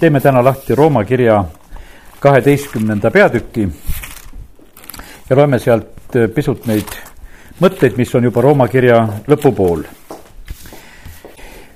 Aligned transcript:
teeme 0.00 0.20
täna 0.20 0.44
lahti 0.44 0.74
Rooma 0.74 1.04
kirja 1.04 1.44
kaheteistkümnenda 2.20 3.10
peatüki 3.10 3.68
ja 5.30 5.36
loeme 5.36 5.58
sealt 5.58 6.16
pisut 6.34 6.64
neid 6.66 6.88
mõtteid, 7.60 7.98
mis 8.00 8.14
on 8.16 8.24
juba 8.24 8.40
Rooma 8.40 8.68
kirja 8.68 9.02
lõpupool. 9.28 9.82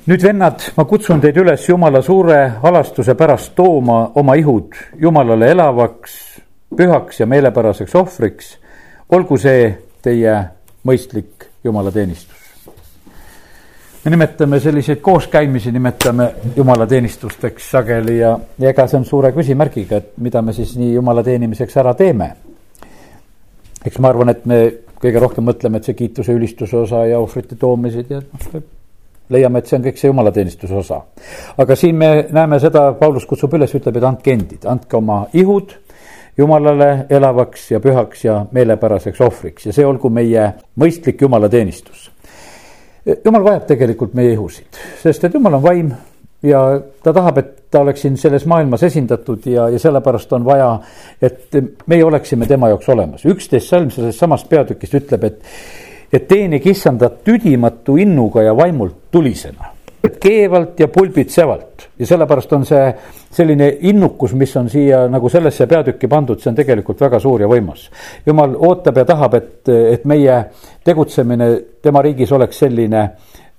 nüüd 0.07 0.25
vennad, 0.25 0.65
ma 0.77 0.85
kutsun 0.85 1.21
teid 1.21 1.37
üles 1.37 1.69
Jumala 1.69 2.03
suure 2.03 2.49
halastuse 2.63 3.15
pärast 3.15 3.53
tooma 3.55 4.13
oma 4.15 4.35
ihud 4.41 4.73
Jumalale 5.01 5.51
elavaks, 5.51 6.41
pühaks 6.77 7.21
ja 7.21 7.27
meelepäraseks 7.27 7.95
ohvriks. 7.95 8.59
olgu 9.09 9.37
see 9.37 9.79
teie 10.03 10.45
mõistlik 10.85 11.51
jumalateenistus 11.65 12.34
me 14.05 14.11
nimetame 14.11 14.61
selliseid 14.61 15.01
kooskäimisi, 15.01 15.73
nimetame 15.73 16.35
jumalateenistusteks 16.57 17.71
sageli 17.71 18.19
ja, 18.19 18.39
ja 18.59 18.69
ega 18.71 18.85
see 18.87 18.99
on 19.01 19.07
suure 19.09 19.31
küsimärgiga, 19.33 19.97
et 19.97 20.11
mida 20.21 20.43
me 20.45 20.53
siis 20.53 20.75
nii 20.77 20.93
jumala 20.99 21.23
teenimiseks 21.25 21.77
ära 21.81 21.95
teeme. 21.97 22.35
eks 23.85 23.99
ma 23.99 24.09
arvan, 24.13 24.29
et 24.29 24.45
me 24.47 24.59
kõige 25.01 25.21
rohkem 25.21 25.49
mõtleme, 25.49 25.81
et 25.81 25.89
see 25.89 25.97
kiituse, 25.97 26.37
ülistuse 26.37 26.77
osa 26.77 27.05
ja 27.09 27.19
ohvrite 27.21 27.57
toomised 27.57 28.13
ja 28.13 28.21
noh, 28.21 28.63
leiame, 29.33 29.59
et 29.59 29.73
see 29.73 29.79
on 29.79 29.89
kõik 29.89 30.01
see 30.01 30.13
jumalateenistuse 30.13 30.75
osa. 30.75 31.01
aga 31.57 31.77
siin 31.77 31.97
me 31.97 32.11
näeme 32.33 32.61
seda, 32.61 32.91
Paulus 33.01 33.25
kutsub 33.27 33.57
üles, 33.57 33.73
ütleb, 33.73 33.97
et 33.97 34.09
andke 34.13 34.37
endid, 34.37 34.69
andke 34.69 35.01
oma 35.01 35.23
ihud 35.33 35.79
jumalale 36.37 37.07
elavaks 37.09 37.71
ja 37.71 37.81
pühaks 37.81 38.25
ja 38.25 38.43
meelepäraseks 38.53 39.21
ohvriks 39.21 39.71
ja 39.71 39.73
see 39.73 39.87
olgu 39.87 40.11
meie 40.13 40.51
mõistlik 40.77 41.25
jumalateenistus 41.25 42.11
jumal 43.05 43.45
vajab 43.45 43.67
tegelikult 43.69 44.15
meie 44.15 44.33
ihusid, 44.33 44.81
sest 45.03 45.25
et 45.25 45.35
jumal 45.35 45.59
on 45.59 45.63
vaim 45.65 45.93
ja 46.45 46.63
ta 47.03 47.13
tahab, 47.13 47.39
et 47.41 47.53
ta 47.71 47.81
oleks 47.85 48.05
siin 48.05 48.17
selles 48.21 48.47
maailmas 48.47 48.83
esindatud 48.87 49.47
ja, 49.51 49.69
ja 49.73 49.79
sellepärast 49.81 50.33
on 50.37 50.45
vaja, 50.45 50.71
et 51.23 51.57
meie 51.87 52.05
oleksime 52.05 52.47
tema 52.47 52.69
jaoks 52.73 52.89
olemas. 52.89 53.25
üksteist 53.27 53.73
salm 53.73 53.91
sellest 53.91 54.21
samast 54.21 54.49
peatükist 54.49 54.95
ütleb, 55.01 55.25
et, 55.25 55.41
et 56.13 56.29
teenige 56.29 56.71
issandat 56.71 57.23
tüdimatu 57.25 57.97
innuga 58.01 58.43
ja 58.43 58.57
vaimult 58.57 59.09
tulisena 59.11 59.74
keevalt 60.21 60.81
ja 60.81 60.89
pulbitsevalt. 60.89 61.89
Ja 61.99 62.07
sellepärast 62.07 62.53
on 62.53 62.65
see 62.67 62.85
selline 63.35 63.69
innukus, 63.89 64.35
mis 64.35 64.57
on 64.57 64.69
siia 64.71 65.05
nagu 65.11 65.29
sellesse 65.29 65.67
peatükki 65.71 66.09
pandud, 66.11 66.41
see 66.41 66.51
on 66.53 66.59
tegelikult 66.59 67.01
väga 67.01 67.21
suur 67.23 67.45
ja 67.45 67.49
võimas. 67.51 67.89
jumal 68.27 68.57
ootab 68.59 69.01
ja 69.03 69.05
tahab, 69.05 69.35
et, 69.35 69.69
et 69.69 70.05
meie 70.05 70.45
tegutsemine 70.85 71.49
tema 71.83 72.03
riigis 72.03 72.33
oleks 72.33 72.59
selline 72.59 73.09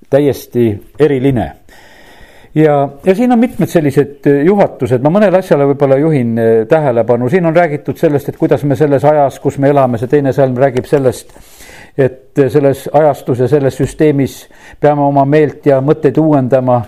täiesti 0.10 0.70
eriline. 1.00 1.52
Ja, 2.56 2.90
ja 3.04 3.16
siin 3.16 3.32
on 3.32 3.40
mitmed 3.40 3.68
sellised 3.68 4.30
juhatused, 4.46 5.02
ma 5.04 5.12
mõnele 5.12 5.42
asjale 5.42 5.66
võib-olla 5.68 5.98
juhin 6.00 6.38
tähelepanu, 6.70 7.28
siin 7.30 7.46
on 7.46 7.56
räägitud 7.56 8.00
sellest, 8.00 8.30
et 8.30 8.38
kuidas 8.40 8.64
me 8.64 8.78
selles 8.80 9.04
ajas, 9.04 9.42
kus 9.44 9.58
me 9.60 9.74
elame, 9.74 10.00
see 10.00 10.08
teine 10.08 10.32
salm 10.34 10.56
räägib 10.56 10.88
sellest 10.88 11.36
et 11.98 12.42
selles 12.52 12.90
ajastus 12.94 13.40
ja 13.40 13.48
selles 13.48 13.78
süsteemis 13.78 14.40
peame 14.80 15.02
oma 15.02 15.26
meelt 15.26 15.66
ja 15.66 15.80
mõtteid 15.82 16.18
uuendama, 16.20 16.82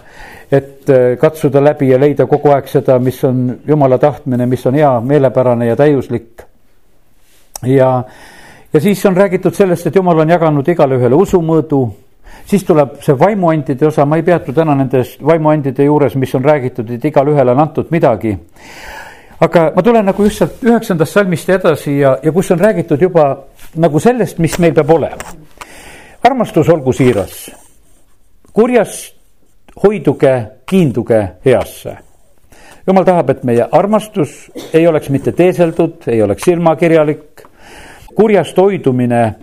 et 0.52 0.90
äh, 0.90 1.18
katsuda 1.20 1.64
läbi 1.64 1.92
ja 1.92 2.00
leida 2.00 2.26
kogu 2.28 2.52
aeg 2.52 2.68
seda, 2.72 3.00
mis 3.00 3.24
on 3.24 3.46
jumala 3.68 3.98
tahtmine, 3.98 4.46
mis 4.46 4.66
on 4.68 4.76
hea, 4.76 4.92
meelepärane 5.02 5.68
ja 5.68 5.76
täiuslik. 5.76 6.44
ja, 7.64 8.04
ja 8.74 8.82
siis 8.82 9.06
on 9.06 9.18
räägitud 9.18 9.56
sellest, 9.56 9.88
et 9.88 9.96
jumal 9.96 10.20
on 10.20 10.30
jaganud 10.30 10.68
igale 10.68 11.00
ühele 11.00 11.16
usumõõdu, 11.16 11.82
siis 12.46 12.64
tuleb 12.64 13.00
see 13.04 13.20
vaimuandide 13.20 13.88
osa, 13.88 14.06
ma 14.06 14.20
ei 14.20 14.24
peatu 14.24 14.54
täna 14.54 14.76
nendes 14.76 15.18
vaimuandide 15.26 15.84
juures, 15.84 16.16
mis 16.16 16.36
on 16.36 16.46
räägitud, 16.46 16.92
et 16.92 17.06
igalühele 17.06 17.52
on 17.52 17.60
antud 17.60 17.92
midagi. 17.92 18.38
Aga 19.40 19.72
ma 19.76 19.84
tulen 19.86 20.06
nagu 20.06 20.24
just 20.24 20.42
sealt 20.42 20.64
üheksandast 20.66 21.14
salmist 21.14 21.50
edasi 21.54 22.00
ja, 22.00 22.16
ja 22.24 22.32
kus 22.34 22.50
on 22.52 22.60
räägitud 22.60 23.02
juba 23.02 23.28
nagu 23.76 24.00
sellest, 24.00 24.40
mis 24.40 24.58
meil 24.60 24.74
peab 24.74 24.90
olema. 24.90 25.36
armastus 26.24 26.70
olgu 26.70 26.94
siiras, 26.94 27.50
kurjast 28.54 29.16
hoiduge, 29.84 30.34
kiinduge 30.66 31.22
heasse. 31.46 31.98
jumal 32.88 33.06
tahab, 33.06 33.30
et 33.30 33.44
meie 33.44 33.68
armastus 33.72 34.52
ei 34.74 34.88
oleks 34.88 35.10
mitte 35.10 35.32
teeseldud, 35.32 36.08
ei 36.08 36.22
oleks 36.22 36.44
silmakirjalik. 36.44 37.44
kurjast 38.16 38.58
hoidumine, 38.58 39.36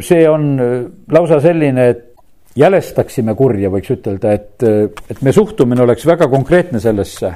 see 0.00 0.28
on 0.28 0.60
äh, 0.60 0.90
lausa 1.10 1.40
selline, 1.40 1.88
et 1.88 2.08
jälestaksime 2.56 3.34
kurja, 3.34 3.70
võiks 3.70 3.90
ütelda, 3.92 4.32
et, 4.32 4.62
äh, 4.62 4.88
et 5.10 5.22
me 5.22 5.32
suhtumine 5.32 5.82
oleks 5.82 6.06
väga 6.06 6.28
konkreetne 6.28 6.80
sellesse 6.80 7.34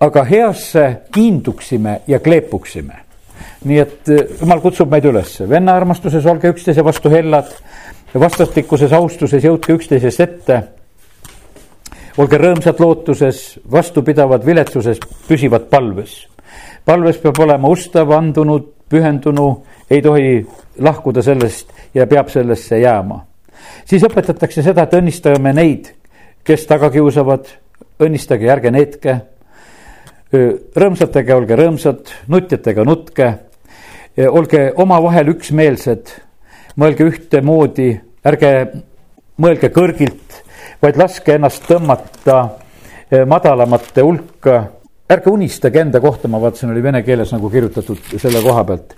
aga 0.00 0.24
heasse 0.24 0.96
kiinduksime 1.12 2.00
ja 2.06 2.18
kleepuksime. 2.20 2.94
Nii 3.64 3.78
et 3.80 4.08
eh, 4.08 4.34
jumal 4.40 4.60
kutsub 4.62 4.90
meid 4.92 5.06
üles, 5.08 5.34
venna 5.48 5.74
armastuses 5.76 6.26
olge 6.30 6.50
üksteise 6.52 6.84
vastu 6.84 7.12
hellad, 7.12 7.50
vastastikuses 8.14 8.92
austuses 8.96 9.44
jõudke 9.44 9.74
üksteisest 9.76 10.20
ette. 10.24 10.60
olge 12.18 12.38
rõõmsad 12.40 12.80
lootuses, 12.80 13.60
vastupidavad 13.70 14.44
viletsuses, 14.44 14.98
püsivad 15.28 15.68
palves. 15.70 16.26
palves 16.84 17.18
peab 17.18 17.38
olema 17.38 17.68
ustav, 17.68 18.10
andunud, 18.10 18.72
pühendunu, 18.88 19.62
ei 19.90 20.02
tohi 20.02 20.46
lahkuda 20.78 21.22
sellest 21.22 21.72
ja 21.94 22.06
peab 22.06 22.28
sellesse 22.28 22.78
jääma. 22.78 23.24
siis 23.84 24.02
õpetatakse 24.02 24.62
seda, 24.62 24.82
et 24.82 24.94
õnnistame 24.94 25.52
neid, 25.52 25.92
kes 26.44 26.66
taga 26.66 26.90
kiusavad, 26.90 27.46
õnnistage, 28.00 28.48
ärge 28.48 28.70
neetke 28.70 29.20
rõõmsatega 30.32 31.36
olge 31.36 31.56
rõõmsad, 31.58 32.10
nutjatega 32.30 32.84
nutke, 32.84 33.32
olge 34.28 34.72
omavahel 34.76 35.32
üksmeelsed, 35.34 36.10
mõelge 36.80 37.06
ühtemoodi, 37.08 37.90
ärge 38.26 38.50
mõelge 39.40 39.70
kõrgilt, 39.72 40.42
vaid 40.82 40.98
laske 41.00 41.38
ennast 41.38 41.64
tõmmata 41.68 42.40
madalamate 43.26 44.02
hulka. 44.02 44.64
ärge 45.10 45.30
unistage 45.30 45.80
enda 45.80 46.00
kohta, 46.00 46.28
ma 46.28 46.38
vaatasin, 46.40 46.70
oli 46.70 46.82
vene 46.82 47.02
keeles 47.02 47.32
nagu 47.32 47.50
kirjutatud 47.50 47.98
selle 48.18 48.42
koha 48.42 48.64
pealt. 48.64 48.94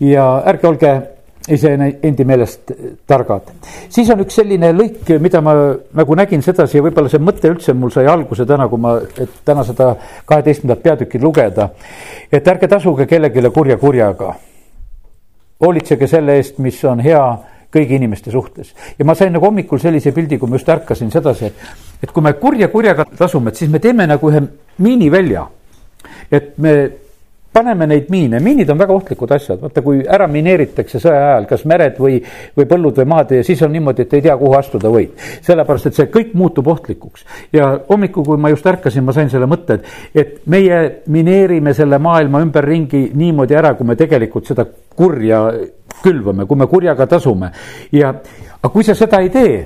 ja 0.00 0.42
ärge 0.46 0.66
olge 0.68 0.94
iseendi 1.48 2.24
meelest 2.24 2.72
targad. 3.06 3.50
siis 3.88 4.10
on 4.10 4.22
üks 4.24 4.38
selline 4.40 4.72
lõik, 4.72 5.10
mida 5.20 5.40
ma 5.44 5.54
nagu 5.94 6.16
nägin 6.16 6.42
sedasi 6.42 6.78
ja 6.78 6.84
võib-olla 6.86 7.12
see 7.12 7.20
mõte 7.20 7.50
üldse 7.52 7.74
mul 7.76 7.92
sai 7.92 8.06
alguse 8.08 8.46
täna, 8.48 8.68
kui 8.68 8.80
ma, 8.80 8.96
et 9.20 9.42
täna 9.44 9.64
seda 9.64 9.94
kaheteistkümnendat 10.24 10.82
peatükki 10.82 11.20
lugeda. 11.20 11.68
et 12.32 12.48
ärge 12.48 12.68
tasuge 12.68 13.06
kellelegi 13.06 13.50
kurja 13.52 13.76
kurjaga. 13.76 14.34
Hoolitsege 15.60 16.06
selle 16.10 16.38
eest, 16.38 16.58
mis 16.58 16.80
on 16.84 17.00
hea 17.04 17.24
kõigi 17.74 17.98
inimeste 17.98 18.30
suhtes. 18.30 18.74
ja 18.98 19.04
ma 19.04 19.14
sain 19.14 19.32
nagu 19.32 19.46
hommikul 19.46 19.78
sellise 19.82 20.12
pildi, 20.12 20.38
kui 20.38 20.50
ma 20.50 20.58
just 20.58 20.68
ärkasin 20.68 21.10
sedasi, 21.10 21.50
et, 21.50 21.54
et 22.02 22.12
kui 22.12 22.22
me 22.22 22.34
kurja 22.38 22.68
kurjaga 22.68 23.06
tasume, 23.16 23.50
et 23.50 23.62
siis 23.62 23.70
me 23.70 23.80
teeme 23.82 24.06
nagu 24.06 24.30
ühe 24.30 24.42
miinivälja. 24.78 25.46
et 26.30 26.58
me 26.58 26.74
paneme 27.54 27.86
neid 27.86 28.08
miine, 28.10 28.40
miinid 28.42 28.70
on 28.72 28.78
väga 28.80 28.94
ohtlikud 28.96 29.30
asjad, 29.34 29.60
vaata 29.62 29.82
kui 29.84 30.00
ära 30.02 30.26
mineeritakse 30.30 30.98
sõja 31.02 31.20
ajal, 31.30 31.46
kas 31.50 31.64
mered 31.70 31.98
või, 32.02 32.18
või 32.58 32.66
põllud 32.70 32.98
või 32.98 33.10
maad 33.12 33.34
ja 33.36 33.44
siis 33.46 33.62
on 33.62 33.70
niimoodi, 33.74 34.04
et 34.04 34.16
ei 34.18 34.24
tea, 34.26 34.34
kuhu 34.40 34.56
astuda 34.58 34.90
võid. 34.90 35.12
sellepärast, 35.46 35.86
et 35.90 35.98
see 36.00 36.10
kõik 36.12 36.32
muutub 36.34 36.68
ohtlikuks. 36.72 37.24
Ja 37.54 37.70
hommikul, 37.88 38.26
kui 38.26 38.40
ma 38.40 38.50
just 38.50 38.66
ärkasin, 38.66 39.04
ma 39.06 39.14
sain 39.14 39.30
selle 39.30 39.46
mõtte, 39.50 39.78
et, 39.78 39.92
et 40.14 40.40
meie 40.50 40.80
mineerime 41.14 41.74
selle 41.74 41.98
maailma 42.02 42.42
ümberringi 42.42 43.04
niimoodi 43.14 43.58
ära, 43.58 43.74
kui 43.78 43.86
me 43.86 43.96
tegelikult 43.96 44.50
seda 44.50 44.66
kurja 44.96 45.44
külvame, 46.02 46.48
kui 46.50 46.58
me 46.58 46.66
kurjaga 46.70 47.06
tasume. 47.06 47.52
Ja, 47.94 48.10
aga 48.58 48.72
kui 48.72 48.84
sa 48.84 48.98
seda 48.98 49.22
ei 49.22 49.30
tee, 49.30 49.62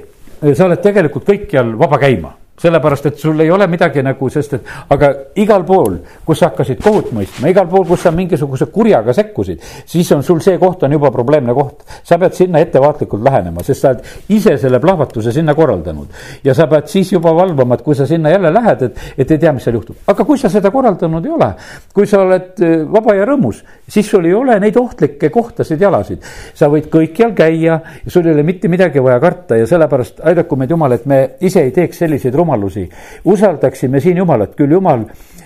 sa 0.52 0.68
oled 0.68 0.84
tegelikult 0.84 1.26
kõikjal 1.28 1.72
vaba 1.80 1.98
käima 2.04 2.37
sellepärast, 2.58 3.06
et 3.06 3.18
sul 3.18 3.40
ei 3.40 3.50
ole 3.50 3.66
midagi 3.70 4.02
nagu, 4.02 4.28
sest 4.32 4.56
et 4.58 4.70
aga 4.94 5.10
igal 5.38 5.64
pool, 5.66 5.98
kus 6.26 6.40
sa 6.42 6.50
hakkasid 6.50 6.80
kohut 6.82 7.12
mõistma, 7.16 7.50
igal 7.52 7.68
pool, 7.70 7.86
kus 7.88 8.04
sa 8.06 8.12
mingisuguse 8.14 8.68
kurjaga 8.74 9.14
sekkusid, 9.16 9.62
siis 9.86 10.10
on 10.16 10.24
sul 10.26 10.42
see 10.44 10.58
koht 10.58 10.82
on 10.86 10.96
juba 10.96 11.10
probleemne 11.14 11.54
koht. 11.54 11.84
sa 12.04 12.18
pead 12.18 12.34
sinna 12.34 12.58
ettevaatlikult 12.64 13.22
lähenema, 13.22 13.62
sest 13.62 13.82
sa 13.82 13.92
oled 13.92 14.34
ise 14.34 14.56
selle 14.58 14.80
plahvatuse 14.80 15.32
sinna 15.32 15.54
korraldanud. 15.54 16.08
ja 16.44 16.54
sa 16.54 16.66
pead 16.66 16.88
siis 16.88 17.12
juba 17.12 17.34
valvama, 17.34 17.74
et 17.74 17.82
kui 17.82 17.94
sa 17.94 18.06
sinna 18.06 18.30
jälle 18.30 18.52
lähed, 18.54 18.82
et, 18.82 19.00
et 19.18 19.30
ei 19.30 19.38
tea, 19.38 19.52
mis 19.52 19.64
seal 19.64 19.78
juhtub. 19.78 19.96
aga 20.06 20.24
kui 20.24 20.38
sa 20.38 20.50
seda 20.52 20.70
korraldanud 20.74 21.26
ei 21.26 21.34
ole, 21.36 21.52
kui 21.94 22.06
sa 22.06 22.22
oled 22.24 22.62
äh, 22.62 22.76
vaba 22.92 23.14
ja 23.14 23.26
rõõmus, 23.28 23.62
siis 23.88 24.10
sul 24.10 24.26
ei 24.26 24.34
ole 24.34 24.58
neid 24.60 24.76
ohtlikke 24.76 25.30
kohtasid 25.30 25.80
jalasid. 25.80 26.22
sa 26.54 26.68
võid 26.72 26.90
kõikjal 26.90 27.34
käia 27.38 27.80
ja 28.04 28.10
sul 28.10 28.26
ei 28.26 28.34
ole 28.34 28.42
mitte 28.42 28.68
midagi 28.68 29.02
vaja 29.02 29.20
karta 29.20 29.56
ja 29.56 29.66
sellepärast 29.66 30.20
aidaku 30.26 30.56
meid 30.56 30.70
Jumal, 30.70 30.92
et 30.92 31.06
me 31.06 31.18
ise 31.40 31.62
ei 31.62 31.70
teeks 31.72 32.04
selliseid 32.04 32.34
rumalusi 32.34 32.47
rumalusi. 32.48 32.88
usaldaksime 33.24 34.00
siin 34.00 34.16
Jumalat, 34.16 34.54
küll 34.56 34.72
Jumal 34.72 35.04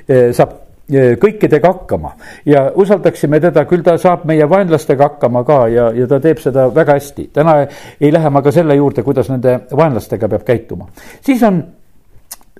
eh, 0.08 0.32
saab 0.32 0.52
eh, 0.93 1.16
kõikidega 1.19 1.72
hakkama 1.72 2.14
ja 2.46 2.70
usaldaksime 2.75 3.40
teda, 3.40 3.64
küll 3.64 3.82
ta 3.82 3.96
saab 3.99 4.25
meie 4.25 4.49
vaenlastega 4.49 5.10
hakkama 5.10 5.44
ka 5.44 5.66
ja, 5.69 5.90
ja 5.94 6.06
ta 6.06 6.20
teeb 6.20 6.38
seda 6.38 6.69
väga 6.75 6.99
hästi. 6.99 7.31
täna 7.32 7.66
ei 8.00 8.12
lähe 8.12 8.31
ma 8.31 8.43
ka 8.43 8.52
selle 8.52 8.76
juurde, 8.76 9.02
kuidas 9.02 9.31
nende 9.31 9.60
vaenlastega 9.70 10.28
peab 10.28 10.44
käituma. 10.46 10.88
siis 11.20 11.43
on 11.43 11.62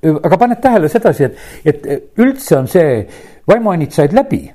aga 0.03 0.37
paned 0.39 0.61
tähele 0.61 0.89
sedasi, 0.89 1.25
et, 1.65 1.87
et 1.87 2.19
üldse 2.19 2.57
on 2.59 2.67
see, 2.67 3.07
vaimuannid 3.47 3.93
said 3.93 4.13
läbi, 4.13 4.51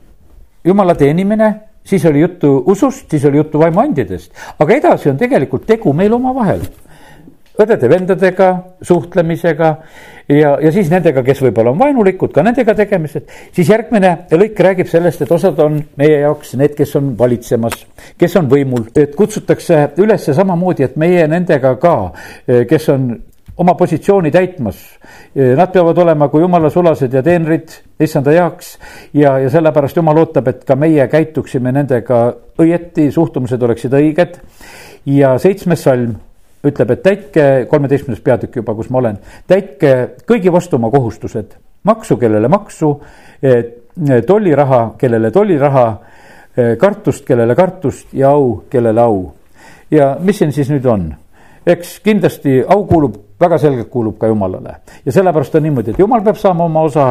jumala 0.65 0.95
teenimine, 0.95 1.53
siis 1.87 2.03
oli 2.05 2.19
juttu 2.19 2.63
usust, 2.67 3.07
siis 3.09 3.25
oli 3.25 3.37
juttu 3.37 3.59
vaimuandidest, 3.59 4.33
aga 4.59 4.75
edasi 4.75 5.09
on 5.09 5.17
tegelikult 5.17 5.63
tegu 5.65 5.93
meil 5.95 6.13
omavahel 6.13 6.65
õdede-vendadega 7.57 8.49
suhtlemisega 8.85 9.69
ja, 10.29 10.55
ja 10.61 10.71
siis 10.73 10.89
nendega, 10.91 11.23
kes 11.25 11.41
võib-olla 11.45 11.73
on 11.73 11.79
vaenulikud, 11.79 12.31
ka 12.35 12.43
nendega 12.45 12.75
tegemised. 12.77 13.29
siis 13.55 13.69
järgmine 13.69 14.13
lõik 14.31 14.59
räägib 14.59 14.89
sellest, 14.91 15.21
et 15.21 15.31
osad 15.31 15.59
on 15.63 15.79
meie 15.97 16.19
jaoks 16.21 16.55
need, 16.59 16.75
kes 16.77 16.95
on 16.99 17.13
valitsemas, 17.19 17.79
kes 18.17 18.35
on 18.39 18.51
võimul, 18.51 18.89
et 18.95 19.15
kutsutakse 19.15 19.87
üles 20.03 20.29
samamoodi, 20.37 20.85
et 20.85 20.99
meie 20.99 21.27
nendega 21.27 21.75
ka, 21.81 21.95
kes 22.69 22.89
on 22.93 23.09
oma 23.57 23.73
positsiooni 23.73 24.31
täitmas. 24.31 24.77
Nad 25.33 25.71
peavad 25.73 25.97
olema 25.97 26.27
kui 26.29 26.43
jumala 26.43 26.69
sulased 26.69 27.13
ja 27.13 27.23
teenrid 27.25 27.73
issanda 27.99 28.33
heaks 28.35 28.75
ja, 29.17 29.37
ja 29.41 29.49
sellepärast 29.49 29.97
jumal 29.97 30.21
ootab, 30.21 30.51
et 30.51 30.63
ka 30.67 30.77
meie 30.77 31.07
käituksime 31.09 31.73
nendega 31.73 32.21
õieti, 32.61 33.09
suhtumised 33.13 33.63
oleksid 33.63 33.97
õiged. 33.97 34.39
ja 35.07 35.37
seitsmes 35.39 35.83
salm 35.83 36.15
ütleb, 36.65 36.91
et 36.91 37.03
täitke, 37.03 37.45
kolmeteistkümnes 37.69 38.21
peatükk 38.25 38.61
juba, 38.61 38.75
kus 38.75 38.89
ma 38.89 39.01
olen, 39.01 39.19
täitke 39.47 39.93
kõigi 40.27 40.51
vastu 40.53 40.79
oma 40.79 40.89
kohustused, 40.93 41.53
maksu, 41.87 42.17
kellele 42.17 42.49
maksu, 42.51 42.93
tolliraha, 44.27 44.81
kellele 44.97 45.31
tolliraha, 45.31 45.87
kartust, 46.79 47.25
kellele 47.25 47.55
kartust 47.55 48.13
ja 48.17 48.33
au, 48.33 48.63
kellele 48.69 49.01
au. 49.01 49.31
ja 49.91 50.17
mis 50.19 50.37
siin 50.37 50.51
siis 50.51 50.69
nüüd 50.73 50.85
on? 50.89 51.07
eks 51.67 51.99
kindlasti 52.03 52.61
au 52.63 52.85
kuulub, 52.87 53.15
väga 53.39 53.57
selgelt 53.59 53.89
kuulub 53.91 54.17
ka 54.19 54.27
Jumalale 54.27 54.75
ja 55.05 55.11
sellepärast 55.11 55.55
on 55.55 55.63
niimoodi, 55.67 55.91
et 55.91 55.99
Jumal 55.99 56.23
peab 56.23 56.39
saama 56.39 56.65
oma 56.65 56.81
osa 56.87 57.09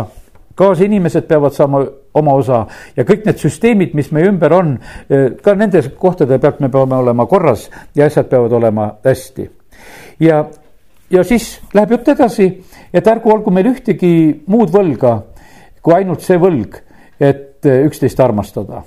kaasinimesed 0.57 1.29
peavad 1.29 1.53
saama 1.53 1.83
oma 2.15 2.35
osa 2.35 2.65
ja 2.97 3.05
kõik 3.05 3.27
need 3.27 3.41
süsteemid, 3.41 3.95
mis 3.95 4.11
meie 4.13 4.31
ümber 4.31 4.53
on, 4.57 4.79
eh, 5.11 5.29
ka 5.43 5.55
nendes 5.55 5.91
kohtade 5.99 6.39
pealt 6.39 6.61
me 6.61 6.71
peame 6.73 6.97
olema 6.97 7.27
korras 7.27 7.69
ja 7.95 8.07
asjad 8.07 8.29
peavad 8.33 8.53
olema 8.53 8.91
hästi. 9.05 9.51
ja, 10.21 10.45
ja 11.11 11.25
siis 11.25 11.61
läheb 11.75 11.91
jutt 11.91 12.09
edasi, 12.09 12.51
et 12.95 13.07
ärgu 13.07 13.33
olgu 13.33 13.51
meil 13.51 13.73
ühtegi 13.75 14.43
muud 14.47 14.73
võlga 14.73 15.21
kui 15.87 15.95
ainult 15.95 16.25
see 16.27 16.39
võlg, 16.43 16.81
et 17.21 17.67
eh, 17.69 17.85
üksteist 17.87 18.21
armastada. 18.21 18.83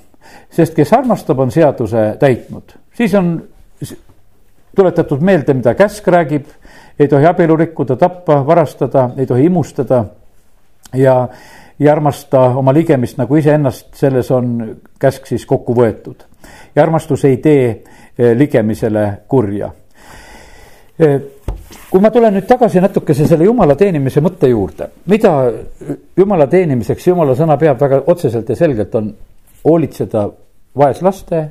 sest 0.50 0.74
kes 0.76 0.92
armastab, 0.92 1.38
on 1.38 1.50
seaduse 1.50 2.16
täitnud, 2.20 2.74
siis 2.94 3.14
on 3.14 3.40
tuletatud 4.76 5.22
meelde, 5.24 5.54
mida 5.54 5.74
käsk 5.74 6.06
räägib, 6.08 6.46
ei 6.98 7.08
tohi 7.08 7.26
abielu 7.26 7.56
rikkuda, 7.56 7.96
tappa, 7.96 8.42
varastada, 8.46 9.10
ei 9.16 9.26
tohi 9.26 9.48
imustada 9.48 10.04
ja 10.94 11.28
ei 11.80 11.88
armasta 11.88 12.40
oma 12.60 12.72
ligemist 12.76 13.18
nagu 13.18 13.36
iseennast, 13.36 13.94
selles 13.96 14.30
on 14.30 14.56
käsk 15.00 15.26
siis 15.26 15.46
kokku 15.46 15.74
võetud. 15.74 16.26
ja 16.74 16.82
armastus 16.82 17.24
ei 17.24 17.36
tee 17.36 17.64
eh, 17.70 18.36
ligemisele 18.36 19.22
kurja. 19.28 19.70
Eh, 20.98 21.20
kui 21.90 22.00
ma 22.00 22.10
tulen 22.10 22.34
nüüd 22.36 22.46
tagasi 22.46 22.80
natukese 22.80 23.26
selle 23.26 23.44
jumala 23.44 23.74
teenimise 23.76 24.20
mõtte 24.20 24.48
juurde, 24.48 24.90
mida 25.06 25.32
jumala 26.16 26.46
teenimiseks 26.46 27.06
jumala 27.06 27.34
sõna 27.34 27.56
peab 27.58 27.80
väga 27.80 28.02
otseselt 28.06 28.48
ja 28.48 28.56
selgelt, 28.56 28.94
on 28.94 29.14
hoolitseda 29.64 30.28
vaeslaste 30.76 31.42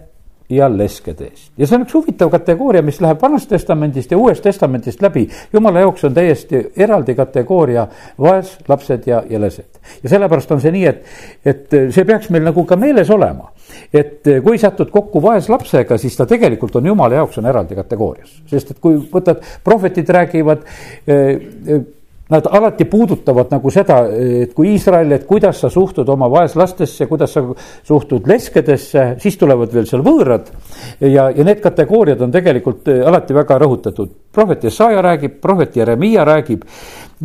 ja 0.50 0.70
leskede 0.78 1.30
eest. 1.30 1.52
ja 1.58 1.68
see 1.68 1.78
on 1.78 1.84
üks 1.86 1.94
huvitav 1.94 2.32
kategooria, 2.34 2.82
mis 2.86 2.98
läheb 3.04 3.22
Vanast 3.22 3.50
Testamendist 3.52 4.12
ja 4.12 4.18
Uuest 4.18 4.44
Testamendist 4.44 5.02
läbi. 5.02 5.28
jumala 5.54 5.84
jaoks 5.86 6.04
on 6.10 6.14
täiesti 6.14 6.64
eraldi 6.78 7.16
kategooria 7.16 7.88
vaeslapsed 8.22 9.08
ja, 9.08 9.22
ja 9.30 9.42
lesed. 9.42 9.80
ja 10.04 10.10
sellepärast 10.10 10.52
on 10.52 10.62
see 10.62 10.74
nii, 10.74 10.86
et, 10.90 11.06
et 11.46 11.78
see 11.94 12.06
peaks 12.06 12.32
meil 12.34 12.48
nagu 12.50 12.66
ka 12.66 12.76
meeles 12.80 13.10
olema. 13.14 13.52
et 13.94 14.26
kui 14.44 14.58
satud 14.58 14.90
kokku 14.90 15.22
vaeslapsega, 15.22 15.98
siis 15.98 16.18
ta 16.18 16.26
tegelikult 16.26 16.76
on 16.82 16.90
jumala 16.94 17.22
jaoks 17.22 17.38
on 17.38 17.46
eraldi 17.46 17.78
kategoorias. 17.78 18.42
sest 18.50 18.72
et 18.74 18.82
kui 18.82 18.98
võtad, 19.14 19.46
prohvetid 19.64 20.10
räägivad 20.10 20.66
eh, 21.08 21.86
nad 22.30 22.46
alati 22.46 22.86
puudutavad 22.86 23.50
nagu 23.50 23.72
seda, 23.74 24.04
et 24.14 24.52
kui 24.54 24.76
Iisrael, 24.76 25.16
et 25.16 25.26
kuidas 25.26 25.64
sa 25.64 25.70
suhtud 25.74 26.10
oma 26.14 26.28
vaeslastesse, 26.30 27.08
kuidas 27.10 27.34
sa 27.34 27.42
suhtud 27.88 28.28
leskedesse, 28.30 29.06
siis 29.24 29.38
tulevad 29.38 29.74
veel 29.74 29.88
seal 29.90 30.04
võõrad. 30.06 30.52
ja, 31.00 31.30
ja 31.34 31.44
need 31.44 31.62
kategooriad 31.64 32.22
on 32.22 32.32
tegelikult 32.32 32.88
eh, 32.94 33.02
alati 33.08 33.34
väga 33.34 33.58
rõhutatud. 33.66 34.14
prohvet 34.32 34.64
Jesaja 34.64 35.02
räägib, 35.02 35.42
prohvet 35.42 35.76
Jeremiia 35.76 36.26
räägib. 36.26 36.64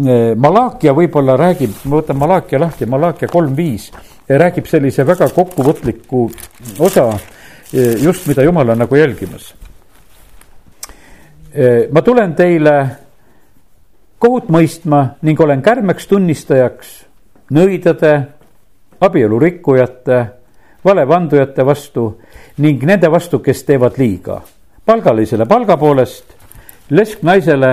Eh, 0.06 0.34
Malakia 0.36 0.96
võib-olla 0.96 1.36
räägib, 1.36 1.76
ma 1.84 2.00
võtan 2.00 2.16
Malakia 2.16 2.60
lahti, 2.60 2.86
Malakia 2.86 3.28
kolm 3.28 3.54
viis, 3.56 3.90
räägib 4.28 4.66
sellise 4.66 5.04
väga 5.04 5.28
kokkuvõtliku 5.28 6.30
osa 6.80 7.10
eh, 7.12 8.00
just, 8.00 8.26
mida 8.26 8.42
jumal 8.42 8.72
on 8.72 8.84
nagu 8.86 8.96
jälgimas. 8.96 9.54
ma 11.92 12.02
tulen 12.02 12.32
teile 12.34 13.03
kohut 14.24 14.48
mõistma 14.48 15.18
ning 15.26 15.40
olen 15.40 15.60
kärmeks 15.62 16.06
tunnistajaks 16.08 16.92
nõidade, 17.52 18.12
abielu 19.04 19.38
rikkujate, 19.42 20.20
valevandujate 20.84 21.66
vastu 21.66 22.06
ning 22.64 22.86
nende 22.88 23.10
vastu, 23.12 23.42
kes 23.44 23.64
teevad 23.68 23.98
liiga. 24.00 24.40
palgalisele 24.86 25.44
palga 25.46 25.76
poolest, 25.76 26.24
lesknaisele, 26.90 27.72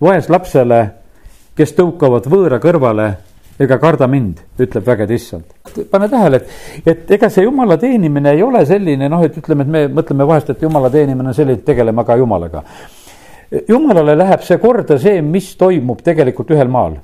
vaeslapsele, 0.00 0.80
kes 1.56 1.72
tõukavad 1.72 2.28
võõra 2.28 2.60
kõrvale 2.60 3.08
ega 3.60 3.78
karda 3.78 4.06
mind, 4.06 4.44
ütleb 4.60 4.84
vägede 4.84 5.14
issand. 5.14 5.44
pane 5.90 6.08
tähele, 6.08 6.36
et, 6.36 6.52
et 6.86 7.10
ega 7.10 7.30
see 7.32 7.44
jumala 7.44 7.78
teenimine 7.80 8.36
ei 8.36 8.42
ole 8.42 8.66
selline 8.66 9.08
noh, 9.08 9.24
et 9.24 9.36
ütleme, 9.36 9.64
et 9.64 9.72
me 9.72 9.86
mõtleme 10.02 10.28
vahest, 10.28 10.50
et 10.50 10.62
jumala 10.62 10.90
teenimine 10.90 11.32
on 11.32 11.34
selline, 11.34 11.56
et 11.56 11.64
tegeleme 11.64 12.04
ka 12.04 12.20
jumalaga 12.20 12.64
jumalale 13.68 14.16
läheb 14.18 14.42
see 14.46 14.58
korda, 14.62 14.98
see, 15.00 15.20
mis 15.22 15.52
toimub 15.60 16.02
tegelikult 16.04 16.50
ühel 16.54 16.70
maal. 16.72 16.98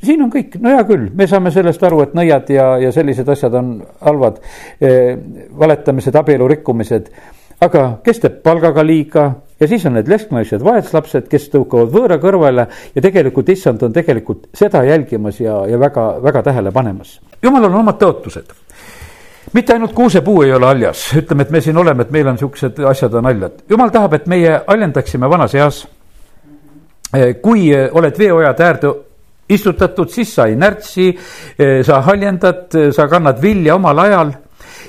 siin 0.00 0.22
on 0.24 0.30
kõik, 0.32 0.56
no 0.60 0.72
hea 0.72 0.84
küll, 0.88 1.10
me 1.14 1.26
saame 1.28 1.52
sellest 1.52 1.82
aru, 1.84 2.00
et 2.06 2.14
nõiad 2.16 2.48
ja, 2.54 2.70
ja 2.80 2.92
sellised 2.92 3.28
asjad 3.28 3.54
on 3.58 3.74
halvad 4.00 4.40
eh,, 4.80 5.16
valetamised, 5.58 6.16
abielu 6.16 6.48
rikkumised. 6.48 7.10
aga 7.60 7.84
kes 8.04 8.22
teeb 8.22 8.40
palgaga 8.42 8.82
liiga 8.86 9.26
ja 9.60 9.68
siis 9.68 9.84
on 9.86 9.98
need 9.98 10.08
lesknaised, 10.08 10.64
vaeslapsed, 10.64 11.28
kes 11.28 11.50
tõukavad 11.52 11.92
võõra 11.92 12.16
kõrvale 12.22 12.66
ja 12.94 13.02
tegelikult 13.04 13.48
issand 13.52 13.82
on 13.82 13.92
tegelikult 13.92 14.48
seda 14.56 14.82
jälgimas 14.88 15.40
ja, 15.40 15.60
ja 15.68 15.78
väga, 15.78 16.14
väga 16.22 16.42
tähele 16.48 16.72
panemas. 16.72 17.18
jumalal 17.42 17.72
on 17.74 17.82
omad 17.84 18.00
tõotused 18.00 18.56
mitte 19.52 19.72
ainult 19.72 19.92
kuusepuu 19.92 20.42
ei 20.42 20.52
ole 20.52 20.66
haljas, 20.66 21.04
ütleme, 21.18 21.42
et 21.42 21.50
me 21.50 21.60
siin 21.60 21.78
oleme, 21.78 22.02
et 22.06 22.10
meil 22.14 22.28
on 22.30 22.38
siuksed 22.38 22.78
asjad 22.90 23.14
on 23.14 23.24
haljad. 23.24 23.62
jumal 23.68 23.90
tahab, 23.90 24.14
et 24.14 24.26
meie 24.26 24.60
haljendaksime 24.66 25.30
vanas 25.30 25.54
eas. 25.54 25.86
Eh, 27.14 27.40
kui 27.42 27.72
eh, 27.74 27.88
oled 27.92 28.18
veeojade 28.18 28.64
äärde 28.64 28.92
istutatud, 29.50 30.10
siis 30.10 30.34
sa 30.34 30.46
ei 30.46 30.56
närtsi, 30.56 31.08
eh, 31.58 31.80
sa 31.86 32.00
haljendad, 32.06 32.76
sa 32.94 33.08
kannad 33.08 33.42
vilja 33.42 33.74
omal 33.74 33.98
ajal 33.98 34.32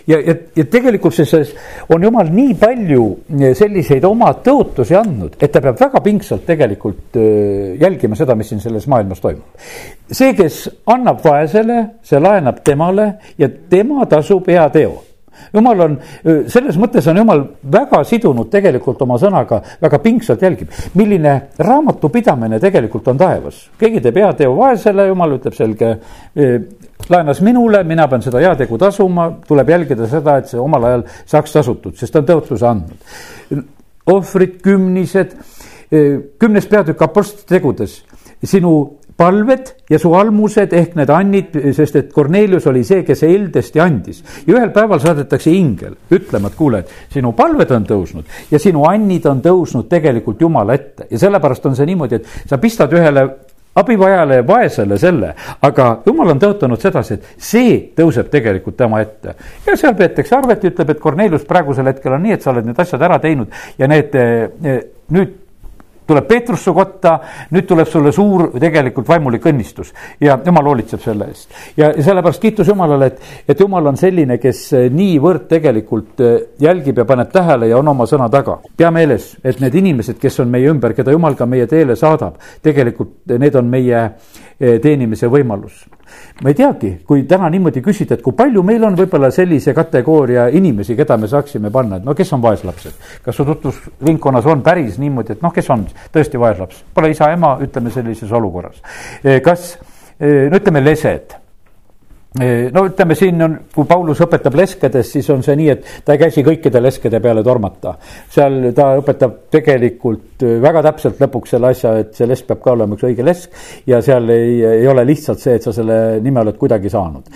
ja, 0.08 0.20
ja, 0.20 0.36
ja 0.56 0.66
tegelikult 0.72 1.16
see 1.16 1.44
on 1.94 2.04
jumal 2.04 2.32
nii 2.32 2.56
palju 2.62 3.06
eh, 3.40 3.54
selliseid 3.58 4.06
oma 4.08 4.32
tõotusi 4.46 4.98
andnud, 4.98 5.38
et 5.40 5.52
ta 5.54 5.62
peab 5.64 5.80
väga 5.82 6.02
pingsalt 6.06 6.46
tegelikult 6.48 7.20
eh, 7.20 7.78
jälgima 7.82 8.18
seda, 8.20 8.36
mis 8.36 8.52
siin 8.52 8.64
selles 8.64 8.88
maailmas 8.92 9.22
toimub. 9.24 9.70
see, 10.12 10.34
kes 10.38 10.64
annab 10.92 11.22
vaesele, 11.26 11.84
see 12.04 12.20
laenab 12.20 12.64
temale 12.66 13.14
ja 13.38 13.50
tema 13.70 14.06
tasub 14.10 14.50
heateo 14.52 15.00
jumal 15.54 15.86
on, 15.86 15.98
selles 16.52 16.78
mõttes 16.82 17.08
on 17.12 17.22
jumal 17.22 17.44
väga 17.74 18.04
sidunud 18.08 18.50
tegelikult 18.52 19.02
oma 19.06 19.18
sõnaga, 19.22 19.62
väga 19.82 20.00
pingsalt 20.04 20.42
jälgib, 20.42 20.72
milline 21.00 21.36
raamatupidamine 21.60 22.60
tegelikult 22.60 23.08
on 23.12 23.18
taevas. 23.22 23.64
keegi 23.80 24.02
teeb 24.02 24.22
heateo 24.22 24.56
vaesele, 24.58 25.08
jumal 25.12 25.38
ütleb 25.38 25.58
selge, 25.58 25.96
laenas 27.10 27.42
minule, 27.42 27.84
mina 27.88 28.08
pean 28.08 28.24
seda 28.24 28.42
heategu 28.44 28.78
tasuma, 28.82 29.30
tuleb 29.48 29.70
jälgida 29.70 30.08
seda, 30.10 30.38
et 30.38 30.52
see 30.52 30.60
omal 30.62 30.90
ajal 30.90 31.06
saaks 31.26 31.58
tasutud, 31.58 31.98
sest 31.98 32.14
ta 32.14 32.22
on 32.22 32.30
tõotuse 32.30 32.68
andnud. 32.68 33.66
ohvrid, 34.12 34.58
kümnised, 34.66 35.36
kümnes 36.42 36.66
peatükk 36.68 37.02
Apostlite 37.06 37.56
tegudes, 37.56 38.02
sinu 38.44 38.74
palved 39.22 39.72
ja 39.92 40.00
su 40.02 40.14
almused 40.18 40.74
ehk 40.74 40.96
need 40.98 41.12
annid, 41.14 41.60
sest 41.78 42.00
et 42.00 42.10
Kornelius 42.14 42.66
oli 42.72 42.82
see, 42.88 43.04
kes 43.06 43.24
eldesti 43.28 43.82
andis. 43.84 44.24
ja 44.48 44.58
ühel 44.58 44.74
päeval 44.74 45.02
saadetakse 45.04 45.54
ingel 45.54 45.96
ütlema, 46.12 46.50
et 46.50 46.58
kuule, 46.58 46.82
et 46.82 47.14
sinu 47.14 47.36
palved 47.38 47.72
on 47.76 47.86
tõusnud 47.88 48.52
ja 48.52 48.60
sinu 48.62 48.88
annid 48.90 49.28
on 49.30 49.44
tõusnud 49.46 49.90
tegelikult 49.92 50.42
Jumala 50.42 50.78
ette 50.78 51.08
ja 51.12 51.22
sellepärast 51.22 51.70
on 51.70 51.78
see 51.78 51.90
niimoodi, 51.92 52.22
et 52.22 52.50
sa 52.50 52.58
pistad 52.62 52.94
ühele 52.98 53.28
abivajale 53.76 54.42
ja 54.42 54.48
vaesele 54.48 54.98
selle, 55.00 55.34
aga 55.64 55.86
jumal 56.06 56.34
on 56.34 56.42
tõotanud 56.42 56.82
sedasi, 56.82 57.16
et 57.16 57.30
see 57.52 57.78
tõuseb 57.96 58.28
tegelikult 58.34 58.76
tema 58.80 59.00
ette. 59.04 59.36
ja 59.68 59.78
seal 59.80 59.96
peetakse 59.96 60.36
arvet 60.36 60.64
ja 60.64 60.74
ütleb, 60.74 60.92
et 60.92 61.00
Kornelius 61.00 61.46
praegusel 61.48 61.88
hetkel 61.88 62.18
on 62.18 62.26
nii, 62.26 62.36
et 62.36 62.44
sa 62.44 62.52
oled 62.52 62.68
need 62.68 62.82
asjad 62.84 63.06
ära 63.08 63.20
teinud 63.24 63.54
ja 63.80 63.88
need 63.92 64.18
eh, 64.20 64.82
nüüd 65.12 65.38
tuleb 66.08 66.28
Peetrus 66.28 66.64
su 66.66 66.74
kotta, 66.74 67.18
nüüd 67.52 67.68
tuleb 67.70 67.88
sulle 67.88 68.12
suur 68.16 68.48
tegelikult 68.60 69.08
vaimulik 69.08 69.46
õnnistus 69.52 69.94
ja 70.22 70.38
jumal 70.46 70.72
hoolitseb 70.72 71.04
selle 71.04 71.30
eest. 71.32 71.50
ja 71.78 71.92
sellepärast 71.94 72.42
kiitus 72.42 72.68
Jumalale, 72.68 73.12
et, 73.12 73.22
et 73.50 73.60
Jumal 73.60 73.92
on 73.92 73.98
selline, 73.98 74.38
kes 74.42 74.64
niivõrd 74.92 75.48
tegelikult 75.52 76.24
jälgib 76.62 77.02
ja 77.02 77.06
paneb 77.06 77.32
tähele 77.32 77.72
ja 77.72 77.78
on 77.78 77.88
oma 77.94 78.08
sõna 78.10 78.30
taga. 78.32 78.60
pea 78.78 78.92
meeles, 78.92 79.36
et 79.44 79.60
need 79.62 79.76
inimesed, 79.82 80.20
kes 80.22 80.40
on 80.44 80.52
meie 80.52 80.70
ümber, 80.72 80.96
keda 80.98 81.12
Jumal 81.16 81.36
ka 81.40 81.46
meie 81.46 81.68
teele 81.68 81.96
saadab, 81.96 82.40
tegelikult 82.62 83.38
need 83.38 83.56
on 83.56 83.70
meie 83.72 84.04
teenimise 84.62 85.28
võimalus 85.32 85.86
ma 86.42 86.50
ei 86.50 86.56
teagi, 86.58 86.92
kui 87.08 87.24
täna 87.30 87.50
niimoodi 87.52 87.82
küsida, 87.84 88.18
et 88.18 88.24
kui 88.26 88.36
palju 88.38 88.64
meil 88.66 88.84
on 88.86 88.96
võib-olla 88.98 89.32
sellise 89.34 89.74
kategooria 89.78 90.48
inimesi, 90.58 90.96
keda 90.98 91.18
me 91.18 91.30
saaksime 91.32 91.72
panna, 91.74 92.00
et 92.00 92.08
no 92.08 92.16
kes 92.18 92.34
on 92.36 92.42
vaeslapsed. 92.44 92.98
kas 93.24 93.38
su 93.38 93.46
tutvusringkonnas 93.48 94.46
on 94.52 94.64
päris 94.66 94.98
niimoodi, 95.02 95.38
et 95.38 95.46
noh, 95.46 95.54
kes 95.54 95.70
on 95.74 95.86
tõesti 96.14 96.42
vaeslaps, 96.42 96.84
pole 96.94 97.12
isa-ema, 97.14 97.58
ütleme 97.64 97.94
sellises 97.94 98.32
olukorras. 98.32 98.82
kas, 99.44 99.76
no 100.20 100.60
ütleme 100.60 100.84
lesed 100.84 101.41
no 102.40 102.86
ütleme, 102.88 103.16
siin 103.20 103.44
on, 103.44 103.58
kui 103.76 103.84
Paulus 103.88 104.22
õpetab 104.24 104.56
leskedes, 104.56 105.10
siis 105.18 105.28
on 105.34 105.42
see 105.44 105.58
nii, 105.60 105.72
et 105.74 105.90
ta 106.08 106.16
ei 106.16 106.22
käsi 106.22 106.44
kõikide 106.48 106.80
leskede 106.80 107.20
peale 107.20 107.44
tormata. 107.44 107.98
seal 108.32 108.70
ta 108.76 108.94
õpetab 109.02 109.34
tegelikult 109.52 110.46
väga 110.64 110.84
täpselt 110.86 111.20
lõpuks 111.20 111.52
selle 111.56 111.74
asja, 111.76 111.98
et 112.00 112.16
see 112.16 112.30
lesk 112.30 112.48
peab 112.48 112.62
ka 112.64 112.72
olema 112.78 112.96
üks 112.96 113.04
õige 113.10 113.26
lesk 113.28 113.60
ja 113.90 114.00
seal 114.06 114.32
ei, 114.32 114.62
ei 114.64 114.88
ole 114.88 115.04
lihtsalt 115.10 115.44
see, 115.44 115.58
et 115.60 115.68
sa 115.68 115.76
selle 115.76 116.22
nime 116.24 116.40
oled 116.46 116.56
kuidagi 116.62 116.90
saanud 116.94 117.28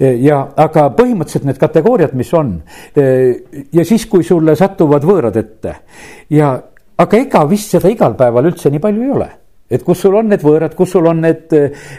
ja, 0.00 0.40
aga 0.56 0.86
põhimõtteliselt 0.96 1.44
need 1.44 1.60
kategooriad, 1.60 2.16
mis 2.16 2.32
on 2.32 2.56
ja 2.96 3.84
siis, 3.84 4.08
kui 4.08 4.24
sulle 4.24 4.56
satuvad 4.56 5.04
võõrad 5.04 5.36
ette 5.36 5.76
ja, 6.32 6.54
aga 6.96 7.22
ega 7.26 7.44
vist 7.50 7.76
seda 7.76 7.92
igal 7.92 8.16
päeval 8.16 8.48
üldse 8.54 8.72
nii 8.72 8.82
palju 8.88 9.04
ei 9.04 9.14
ole 9.18 9.30
et 9.70 9.84
kus 9.86 10.00
sul 10.02 10.16
on 10.18 10.28
need 10.30 10.42
võõrad, 10.44 10.74
kus 10.76 10.94
sul 10.96 11.06
on 11.06 11.20
need, 11.22 11.52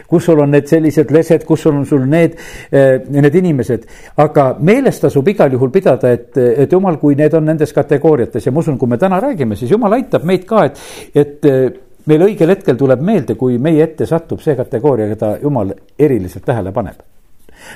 kus 0.08 0.26
sul 0.28 0.42
on 0.44 0.52
need 0.52 0.68
sellised 0.68 1.12
lesed, 1.14 1.46
kus 1.48 1.64
sul 1.64 1.78
on 1.78 1.86
sul 1.88 2.04
need, 2.08 2.36
eh, 2.70 2.98
need 3.08 3.38
inimesed. 3.40 3.86
aga 4.16 4.56
meeles 4.60 5.00
tasub 5.00 5.28
igal 5.28 5.52
juhul 5.52 5.70
pidada, 5.70 6.12
et, 6.12 6.36
et 6.36 6.72
jumal, 6.72 6.98
kui 6.98 7.16
need 7.18 7.34
on 7.34 7.44
nendes 7.44 7.72
kategooriates 7.72 8.46
ja 8.46 8.52
ma 8.52 8.60
usun, 8.60 8.78
kui 8.78 8.88
me 8.88 8.98
täna 8.98 9.20
räägime, 9.20 9.56
siis 9.56 9.70
jumal 9.70 9.96
aitab 9.96 10.24
meid 10.28 10.44
ka, 10.48 10.66
et, 10.68 10.82
et 11.14 11.48
eh, 11.48 11.70
meil 12.06 12.26
õigel 12.28 12.52
hetkel 12.56 12.76
tuleb 12.76 13.00
meelde, 13.00 13.36
kui 13.38 13.58
meie 13.62 13.82
ette 13.84 14.06
satub 14.06 14.42
see 14.42 14.56
kategooria, 14.58 15.08
keda 15.14 15.36
jumal 15.42 15.72
eriliselt 15.98 16.44
tähele 16.44 16.72
paneb. 16.72 17.00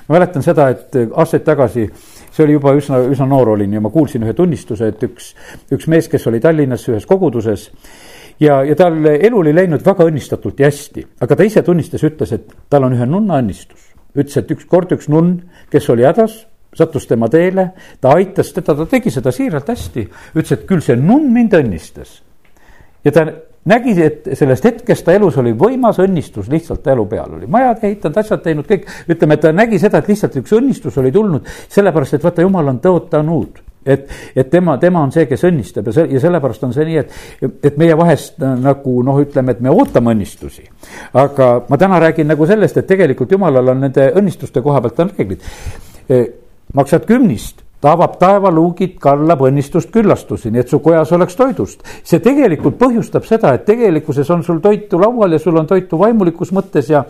ma 0.09 0.19
mäletan 0.19 0.43
seda, 0.43 0.69
et 0.75 0.97
aastaid 1.15 1.45
tagasi 1.47 1.87
see 2.37 2.45
oli 2.45 2.57
juba 2.57 2.75
üsna, 2.77 2.99
üsna 3.07 3.27
noor 3.29 3.55
olin 3.55 3.73
ja 3.73 3.81
ma 3.81 3.91
kuulsin 3.91 4.27
ühe 4.27 4.35
tunnistuse, 4.37 4.91
et 4.93 5.03
üks, 5.07 5.31
üks 5.73 5.87
mees, 5.89 6.09
kes 6.13 6.27
oli 6.27 6.41
Tallinnas 6.43 6.85
ühes 6.91 7.07
koguduses 7.09 7.71
ja, 8.41 8.61
ja 8.65 8.77
tal 8.77 8.99
elu 9.13 9.39
oli 9.39 9.55
läinud 9.55 9.85
väga 9.87 10.07
õnnistatult 10.09 10.61
ja 10.61 10.71
hästi, 10.71 11.07
aga 11.25 11.37
ta 11.37 11.47
ise 11.47 11.63
tunnistas, 11.67 12.05
ütles, 12.07 12.33
et 12.37 12.53
tal 12.71 12.87
on 12.89 12.97
ühe 12.97 13.07
nunna 13.09 13.41
õnnistus. 13.43 13.93
ütles, 14.17 14.37
et 14.41 14.51
ükskord 14.51 14.93
üks 14.97 15.11
nunn, 15.13 15.43
kes 15.71 15.89
oli 15.93 16.07
hädas, 16.07 16.47
sattus 16.77 17.07
tema 17.09 17.29
teele, 17.33 17.71
ta 18.01 18.15
aitas 18.17 18.53
teda, 18.53 18.75
ta 18.77 18.87
tegi 18.91 19.11
seda 19.13 19.33
siiralt 19.33 19.69
hästi, 19.69 20.07
ütles, 20.35 20.53
et 20.53 20.65
küll 20.69 20.85
see 20.85 20.97
nunn 20.97 21.33
mind 21.33 21.57
õnnistas. 21.57 22.23
ja 23.05 23.13
ta 23.13 23.27
nägi, 23.67 23.97
et 24.03 24.29
sellest 24.39 24.65
hetkest 24.69 25.07
ta 25.07 25.15
elus 25.17 25.39
oli 25.43 25.53
võimas 25.59 26.01
õnnistus 26.03 26.51
lihtsalt 26.53 26.83
ta 26.85 26.95
elu 26.95 27.07
peal 27.11 27.39
oli, 27.39 27.51
majad 27.51 27.85
ehitanud, 27.89 28.19
asjad 28.23 28.43
teinud, 28.45 28.67
kõik. 28.69 28.87
ütleme, 29.11 29.39
ta 29.43 29.53
nägi 29.53 29.81
seda, 29.83 30.03
et 30.03 30.11
lihtsalt 30.13 30.37
üks 30.43 30.55
õnnistus 30.57 30.99
oli 31.03 31.13
tulnud, 31.15 31.49
sellepärast 31.73 32.19
et 32.19 32.27
vaata, 32.27 32.45
jumal 32.47 32.75
on 32.75 32.83
tõotanud 32.85 33.63
et, 33.87 34.09
et 34.37 34.51
tema, 34.51 34.77
tema 34.83 35.03
on 35.07 35.13
see, 35.15 35.27
kes 35.31 35.45
õnnistab 35.47 35.91
ja 35.91 35.95
see, 35.95 36.07
ja 36.17 36.23
sellepärast 36.23 36.65
on 36.67 36.73
see 36.75 36.87
nii, 36.89 37.03
et, 37.03 37.13
et 37.71 37.77
meie 37.81 37.97
vahest 37.99 38.41
nagu 38.43 38.97
noh, 39.07 39.21
ütleme, 39.23 39.55
et 39.55 39.63
me 39.63 39.73
ootame 39.73 40.15
õnnistusi. 40.15 40.67
aga 41.15 41.51
ma 41.71 41.79
täna 41.81 42.01
räägin 42.03 42.29
nagu 42.33 42.49
sellest, 42.49 42.81
et 42.81 42.89
tegelikult 42.91 43.33
jumalal 43.37 43.75
on 43.75 43.87
nende 43.87 44.11
õnnistuste 44.19 44.63
koha 44.65 44.83
pealt 44.85 45.05
on 45.05 45.15
reeglid. 45.15 45.47
E, 46.11 46.25
maksad 46.75 47.07
kümnist 47.07 47.66
ta 47.87 47.93
avab 47.95 48.17
taevaluugid, 48.19 48.97
kallab 48.99 49.45
õnnistust 49.47 49.93
küllastusi, 49.95 50.51
nii 50.51 50.65
et 50.65 50.73
su 50.73 50.81
kojas 50.83 51.13
oleks 51.15 51.39
toidust. 51.39 51.85
see 52.03 52.19
tegelikult 52.25 52.81
põhjustab 52.81 53.27
seda, 53.29 53.53
et 53.55 53.65
tegelikkuses 53.69 54.31
on 54.35 54.43
sul 54.43 54.59
toitu 54.65 54.99
laual 54.99 55.37
ja 55.37 55.39
sul 55.39 55.57
on 55.57 55.69
toitu 55.71 55.99
vaimulikus 56.01 56.51
mõttes 56.57 56.91
ja 56.91 57.05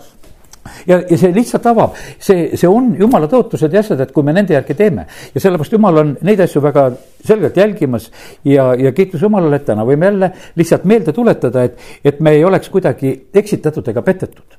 ja, 0.87 0.99
ja 0.99 1.17
see 1.17 1.31
lihtsalt 1.33 1.69
avab, 1.71 1.95
see, 2.19 2.51
see 2.59 2.69
on 2.69 2.91
jumala 2.99 3.29
tõotused 3.31 3.73
ja 3.73 3.81
asjad, 3.81 4.03
et 4.05 4.13
kui 4.13 4.27
me 4.27 4.35
nende 4.37 4.53
järgi 4.53 4.77
teeme. 4.77 5.07
ja 5.33 5.41
sellepärast 5.41 5.77
jumal 5.79 6.03
on 6.03 6.11
neid 6.27 6.43
asju 6.45 6.61
väga 6.65 6.89
selgelt 7.25 7.57
jälgimas 7.57 8.11
ja, 8.45 8.75
ja 8.75 8.93
kiitus 8.93 9.23
Jumalale, 9.23 9.57
et 9.57 9.65
täna 9.71 9.87
võime 9.87 10.11
jälle 10.11 10.33
lihtsalt 10.61 10.85
meelde 10.85 11.15
tuletada, 11.17 11.65
et, 11.71 11.81
et 12.05 12.21
me 12.21 12.37
ei 12.37 12.45
oleks 12.45 12.69
kuidagi 12.69 13.15
eksitatud 13.33 13.89
ega 13.95 14.05
petetud 14.05 14.59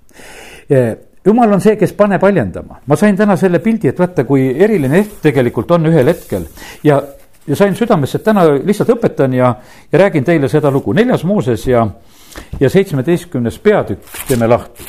jumal 1.27 1.53
on 1.53 1.61
see, 1.63 1.75
kes 1.79 1.93
paneb 1.97 2.23
haljendama, 2.23 2.81
ma 2.87 2.97
sain 2.99 3.17
täna 3.19 3.35
selle 3.39 3.59
pildi, 3.63 3.91
et 3.91 3.99
vaata, 3.99 4.25
kui 4.27 4.49
eriline 4.55 5.01
hetk 5.01 5.21
tegelikult 5.27 5.71
on 5.75 5.89
ühel 5.91 6.07
hetkel 6.11 6.47
ja, 6.87 7.01
ja 7.47 7.59
sain 7.59 7.75
südamesse, 7.75 8.19
et 8.19 8.27
täna 8.27 8.45
lihtsalt 8.57 8.95
õpetan 8.95 9.35
ja, 9.35 9.53
ja 9.91 10.03
räägin 10.05 10.25
teile 10.27 10.49
seda 10.51 10.71
lugu, 10.71 10.95
neljas 10.97 11.25
Mooses 11.27 11.67
ja, 11.67 11.83
ja 12.59 12.69
seitsmeteistkümnes 12.71 13.59
peatükk 13.59 14.23
teeme 14.29 14.47
lahti 14.47 14.87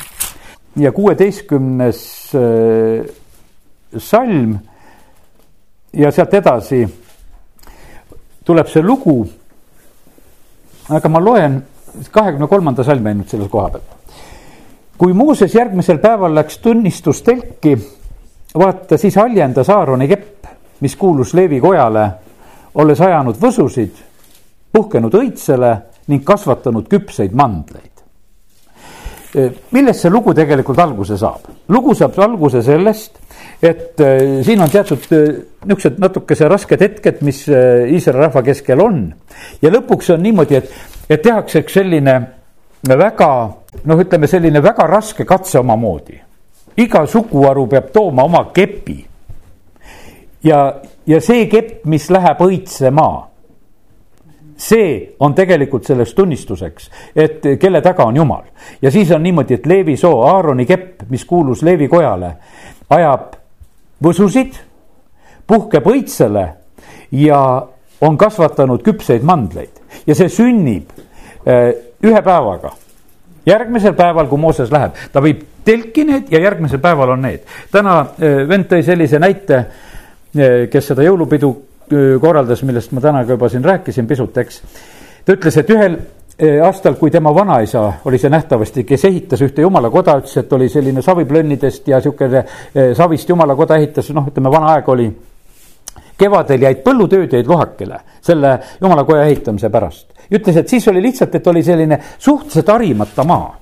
ja 0.79 0.91
kuueteistkümnes 0.95 2.01
äh, 2.35 3.05
salm 3.97 4.57
ja 5.93 6.11
sealt 6.11 6.33
edasi 6.33 6.83
tuleb 8.45 8.69
see 8.69 8.83
lugu. 8.85 9.19
aga 10.89 11.09
ma 11.09 11.19
loen 11.21 11.59
kahekümne 12.11 12.47
kolmanda 12.47 12.83
salmi 12.83 13.09
ainult 13.09 13.29
selle 13.29 13.49
koha 13.49 13.69
pealt. 13.69 13.98
Kui 14.99 15.13
Mooses 15.15 15.55
järgmisel 15.55 15.97
päeval 16.03 16.35
läks 16.35 16.57
tunnistustelki, 16.63 17.75
vaata 18.59 18.97
siis 18.99 19.15
haljendas 19.15 19.69
Aaroni 19.71 20.07
kepp, 20.07 20.49
mis 20.83 20.95
kuulus 20.99 21.33
Leevi 21.33 21.61
kojale, 21.63 22.09
olles 22.75 23.01
ajanud 23.01 23.39
võsusid, 23.39 24.03
puhkenud 24.73 25.15
õitsele 25.15 25.75
ning 26.11 26.25
kasvatanud 26.27 26.91
küpseid 26.91 27.31
mandleid 27.37 27.89
millest 29.71 30.01
see 30.01 30.09
lugu 30.09 30.33
tegelikult 30.33 30.79
alguse 30.81 31.17
saab? 31.17 31.45
lugu 31.69 31.93
saab 31.93 32.17
alguse 32.23 32.63
sellest, 32.65 33.19
et 33.61 34.01
äh, 34.01 34.41
siin 34.45 34.61
on 34.61 34.71
teatud 34.73 35.05
äh, 35.13 35.27
niisugused 35.65 35.99
natukese 36.01 36.49
rasked 36.49 36.81
hetked, 36.81 37.21
mis 37.25 37.43
Iisraeli 37.45 38.25
rahva 38.25 38.41
keskel 38.45 38.81
on. 38.81 39.03
ja 39.61 39.69
lõpuks 39.69 40.09
on 40.15 40.23
niimoodi, 40.25 40.57
et, 40.57 40.73
et 41.09 41.21
tehakse 41.21 41.61
üks 41.61 41.77
selline 41.77 42.15
väga 42.87 43.31
noh, 43.85 43.99
ütleme 43.99 44.27
selline 44.27 44.63
väga 44.63 44.87
raske 44.87 45.25
katse 45.25 45.59
omamoodi. 45.59 46.19
iga 46.77 47.05
suguharu 47.07 47.67
peab 47.67 47.91
tooma 47.93 48.23
oma 48.23 48.45
kepi. 48.53 49.05
ja, 50.43 50.75
ja 51.05 51.21
see 51.21 51.47
kepp, 51.47 51.85
mis 51.85 52.09
läheb 52.09 52.39
õitsema 52.39 53.29
see 54.59 55.15
on 55.19 55.33
tegelikult 55.35 55.85
selleks 55.87 56.13
tunnistuseks, 56.13 56.89
et 57.15 57.45
kelle 57.59 57.81
taga 57.81 58.03
on 58.03 58.15
Jumal. 58.15 58.43
ja 58.81 58.91
siis 58.91 59.11
on 59.11 59.23
niimoodi, 59.23 59.53
et 59.53 59.65
Leevi 59.65 59.97
soo, 59.97 60.21
Aaroni 60.23 60.65
kepp, 60.65 61.03
mis 61.09 61.25
kuulus 61.25 61.63
Leevi 61.63 61.87
kojale, 61.87 62.33
ajab 62.89 63.35
võsusid, 64.03 64.59
puhkeb 65.47 65.87
õitsele 65.87 66.45
ja 67.11 67.67
on 68.01 68.17
kasvatanud 68.17 68.83
küpseid 68.83 69.23
mandleid 69.23 69.79
ja 70.07 70.15
see 70.15 70.29
sünnib 70.29 70.91
äh, 71.47 71.71
ühe 72.03 72.21
päevaga. 72.21 72.71
järgmisel 73.45 73.93
päeval, 73.93 74.27
kui 74.27 74.37
Mooses 74.37 74.71
läheb, 74.71 74.93
ta 75.11 75.23
viib 75.23 75.41
telki 75.65 76.03
need 76.05 76.27
ja 76.31 76.39
järgmisel 76.39 76.79
päeval 76.79 77.15
on 77.15 77.21
need. 77.21 77.41
täna 77.71 77.99
äh, 77.99 78.47
vend 78.47 78.69
tõi 78.71 78.83
sellise 78.83 79.19
näite, 79.19 79.57
äh, 79.57 80.69
kes 80.71 80.93
seda 80.93 81.03
jõulupidu 81.03 81.55
korraldas, 82.21 82.61
millest 82.63 82.91
ma 82.93 83.01
täna 83.01 83.23
ka 83.25 83.33
juba 83.33 83.49
siin 83.49 83.63
rääkisin 83.65 84.07
pisut, 84.07 84.37
eks. 84.37 84.61
ta 85.25 85.33
ütles, 85.33 85.57
et 85.57 85.69
ühel 85.73 85.95
aastal, 86.63 86.95
kui 86.95 87.11
tema 87.11 87.33
vanaisa 87.35 87.81
oli 88.05 88.17
see 88.17 88.29
nähtavasti, 88.29 88.83
kes 88.87 89.05
ehitas 89.09 89.41
ühte 89.43 89.61
jumalakoda, 89.65 90.19
ütles, 90.21 90.37
et 90.39 90.53
oli 90.53 90.69
selline 90.69 91.01
saviplönnidest 91.01 91.87
ja 91.87 91.99
sihukene 92.01 92.43
savist 92.95 93.29
jumalakoda 93.29 93.75
ehitas, 93.81 94.11
noh, 94.15 94.29
ütleme 94.31 94.51
vana 94.51 94.75
aeg 94.75 94.89
oli. 94.89 95.09
kevadel 96.19 96.61
jäid 96.61 96.79
põllutööd 96.83 97.33
jäid 97.33 97.47
lohakile 97.47 97.99
selle 98.21 98.59
jumalakoja 98.81 99.23
ehitamise 99.23 99.69
pärast. 99.69 100.07
Ütles, 100.31 100.57
et 100.57 100.69
siis 100.69 100.87
oli 100.87 101.01
lihtsalt, 101.01 101.35
et 101.35 101.47
oli 101.47 101.63
selline 101.63 101.99
suhteliselt 102.17 102.67
harimata 102.67 103.23
maa. 103.23 103.59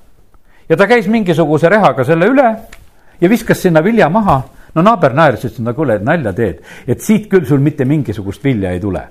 ja 0.68 0.76
ta 0.76 0.86
käis 0.86 1.08
mingisuguse 1.08 1.68
rehaga 1.68 2.04
selle 2.04 2.26
üle 2.28 2.48
ja 3.20 3.28
viskas 3.28 3.62
sinna 3.62 3.84
vilja 3.84 4.08
maha 4.08 4.42
no 4.74 4.82
naaber 4.82 5.14
naeris, 5.16 5.44
ütles, 5.44 5.62
no 5.64 5.74
kuule, 5.74 5.98
nalja 6.04 6.32
teed, 6.36 6.60
et 6.86 7.00
siit 7.00 7.28
küll 7.30 7.46
sul 7.48 7.62
mitte 7.64 7.86
mingisugust 7.88 8.44
vilja 8.44 8.72
ei 8.72 8.80
tule. 8.80 9.02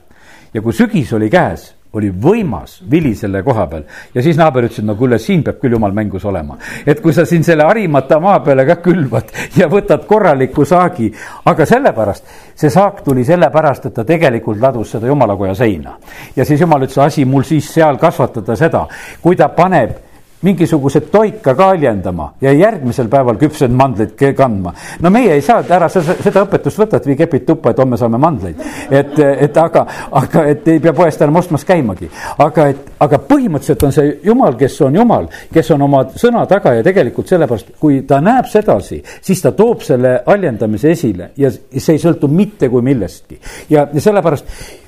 ja 0.53 0.61
kui 0.61 0.73
sügis 0.73 1.11
oli 1.13 1.29
käes, 1.29 1.73
oli 1.97 2.11
võimas 2.11 2.77
vili 2.91 3.13
selle 3.15 3.43
koha 3.43 3.67
peal. 3.67 3.83
ja 4.13 4.23
siis 4.23 4.37
naaber 4.37 4.67
ütles, 4.67 4.79
et 4.79 4.87
no 4.87 4.95
kuule, 4.95 5.19
siin 5.19 5.43
peab 5.43 5.59
küll 5.61 5.75
jumal 5.75 5.93
mängus 5.95 6.25
olema. 6.25 6.57
et 6.85 7.01
kui 7.01 7.13
sa 7.13 7.25
siin 7.25 7.43
selle 7.43 7.67
harimata 7.67 8.19
maa 8.23 8.39
peale 8.45 8.65
ka 8.65 8.79
külvad 8.85 9.33
ja 9.57 9.67
võtad 9.71 10.05
korraliku 10.07 10.65
saagi, 10.65 11.11
aga 11.45 11.65
sellepärast, 11.65 12.33
see 12.55 12.69
saak 12.73 13.03
tuli 13.05 13.25
sellepärast, 13.25 13.89
et 13.89 13.93
ta 13.93 14.05
tegelikult 14.07 14.61
ladus 14.61 14.95
seda 14.95 15.07
jumalakoja 15.07 15.55
seina. 15.55 15.97
ja 16.35 16.45
siis 16.45 16.61
jumal 16.61 16.87
ütles, 16.87 16.97
asi 17.03 17.25
mul 17.25 17.43
siis 17.47 17.69
seal 17.73 17.97
kasvatada 18.01 18.55
seda, 18.55 18.87
kui 19.21 19.35
ta 19.35 19.49
paneb 19.49 20.06
mingisugused 20.41 21.09
toika 21.11 21.55
kaljendama 21.55 22.33
ja 22.41 22.51
järgmisel 22.53 23.07
päeval 23.09 23.39
küpsed 23.41 23.73
mandleid 23.73 24.13
kandma. 24.37 24.73
no 25.01 25.09
meie 25.09 25.33
ei 25.33 25.41
saa, 25.41 25.63
ära 25.69 25.89
sa 25.89 26.01
seda 26.03 26.43
õpetust 26.45 26.77
võta, 26.77 26.97
et 26.97 27.07
vii 27.09 27.17
kepid 27.17 27.45
tuppa, 27.47 27.71
et 27.71 27.79
homme 27.81 27.97
saame 27.97 28.19
mandleid. 28.21 28.61
et, 28.91 29.19
et 29.19 29.57
aga, 29.57 29.85
aga 30.11 30.45
et 30.51 30.67
ei 30.67 30.79
pea 30.79 30.93
poest 30.93 31.21
enam 31.21 31.41
ostmas 31.41 31.65
käimagi. 31.65 32.09
aga 32.37 32.67
et, 32.69 32.85
aga 32.99 33.19
põhimõtteliselt 33.29 33.83
on 33.83 33.95
see 33.97 34.13
jumal, 34.23 34.55
kes 34.59 34.81
on 34.85 34.95
jumal, 34.95 35.29
kes 35.53 35.71
on 35.71 35.81
oma 35.81 36.03
sõna 36.15 36.45
taga 36.47 36.75
ja 36.77 36.83
tegelikult 36.85 37.27
sellepärast, 37.27 37.73
kui 37.79 38.01
ta 38.07 38.21
näeb 38.21 38.45
sedasi, 38.51 39.01
siis 39.21 39.41
ta 39.41 39.51
toob 39.57 39.81
selle 39.85 40.19
haljendamise 40.25 40.91
esile 40.91 41.31
ja 41.37 41.51
see 41.51 41.95
ei 41.97 42.03
sõltu 42.03 42.29
mitte 42.29 42.69
kui 42.69 42.85
millestki. 42.85 43.39
ja, 43.69 43.87
ja 43.93 44.01
sellepärast 44.01 44.85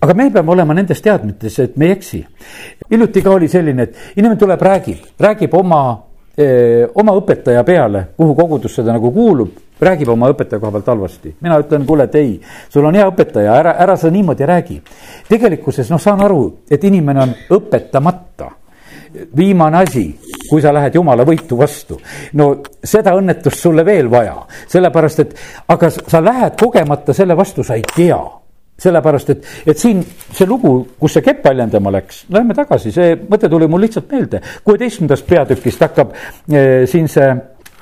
aga 0.00 0.14
me 0.14 0.30
peame 0.30 0.50
olema 0.50 0.74
nendes 0.74 1.02
teadmites, 1.04 1.58
et 1.58 1.76
me 1.76 1.86
ei 1.86 1.96
eksi. 1.96 2.26
hiljuti 2.90 3.22
ka 3.22 3.30
oli 3.30 3.48
selline, 3.48 3.82
et 3.82 4.16
inimene 4.16 4.38
tuleb, 4.40 4.62
räägib, 4.62 5.02
räägib 5.20 5.54
oma, 5.54 5.82
oma 6.94 7.16
õpetaja 7.20 7.64
peale, 7.64 8.06
kuhu 8.16 8.34
kogudus 8.34 8.78
seda 8.80 8.94
nagu 8.96 9.12
kuulub, 9.12 9.58
räägib 9.80 10.08
oma 10.08 10.30
õpetaja 10.32 10.60
koha 10.60 10.72
pealt 10.72 10.88
halvasti. 10.94 11.34
mina 11.40 11.58
ütlen, 11.60 11.84
kuule, 11.86 12.08
et 12.08 12.14
ei, 12.14 12.40
sul 12.68 12.84
on 12.84 12.96
hea 12.96 13.08
õpetaja, 13.10 13.58
ära, 13.60 13.76
ära 13.78 13.96
sa 13.96 14.10
niimoodi 14.10 14.46
räägi. 14.46 14.80
tegelikkuses 15.28 15.90
noh, 15.90 16.00
saan 16.00 16.24
aru, 16.24 16.64
et 16.70 16.84
inimene 16.84 17.20
on 17.20 17.36
õpetamata 17.58 18.50
viimane 19.36 19.76
asi, 19.76 20.04
kui 20.48 20.62
sa 20.62 20.72
lähed 20.72 20.94
jumala 20.94 21.24
võitu 21.26 21.58
vastu. 21.58 22.00
no 22.32 22.54
seda 22.84 23.12
õnnetust 23.18 23.60
sulle 23.60 23.84
veel 23.84 24.08
vaja, 24.10 24.38
sellepärast 24.66 25.20
et, 25.20 25.34
aga 25.68 25.90
sa 25.90 26.24
lähed 26.24 26.56
kogemata 26.56 27.12
selle 27.12 27.36
vastu, 27.36 27.62
sa 27.62 27.74
ei 27.74 27.84
tea 27.94 28.39
sellepärast, 28.80 29.30
et, 29.34 29.46
et 29.66 29.78
siin 29.78 30.02
see 30.04 30.48
lugu, 30.48 30.72
kus 31.00 31.18
see 31.18 31.24
kepp 31.24 31.44
väljendama 31.50 31.92
läks, 31.94 32.24
lähme 32.32 32.56
tagasi, 32.56 32.92
see 32.94 33.16
mõte 33.28 33.50
tuli 33.52 33.68
mul 33.70 33.84
lihtsalt 33.84 34.10
meelde. 34.12 34.40
kuueteistkümnendast 34.64 35.26
peatükist 35.28 35.84
hakkab 35.84 36.14
eh, 36.16 36.86
siin 36.90 37.08
see 37.12 37.28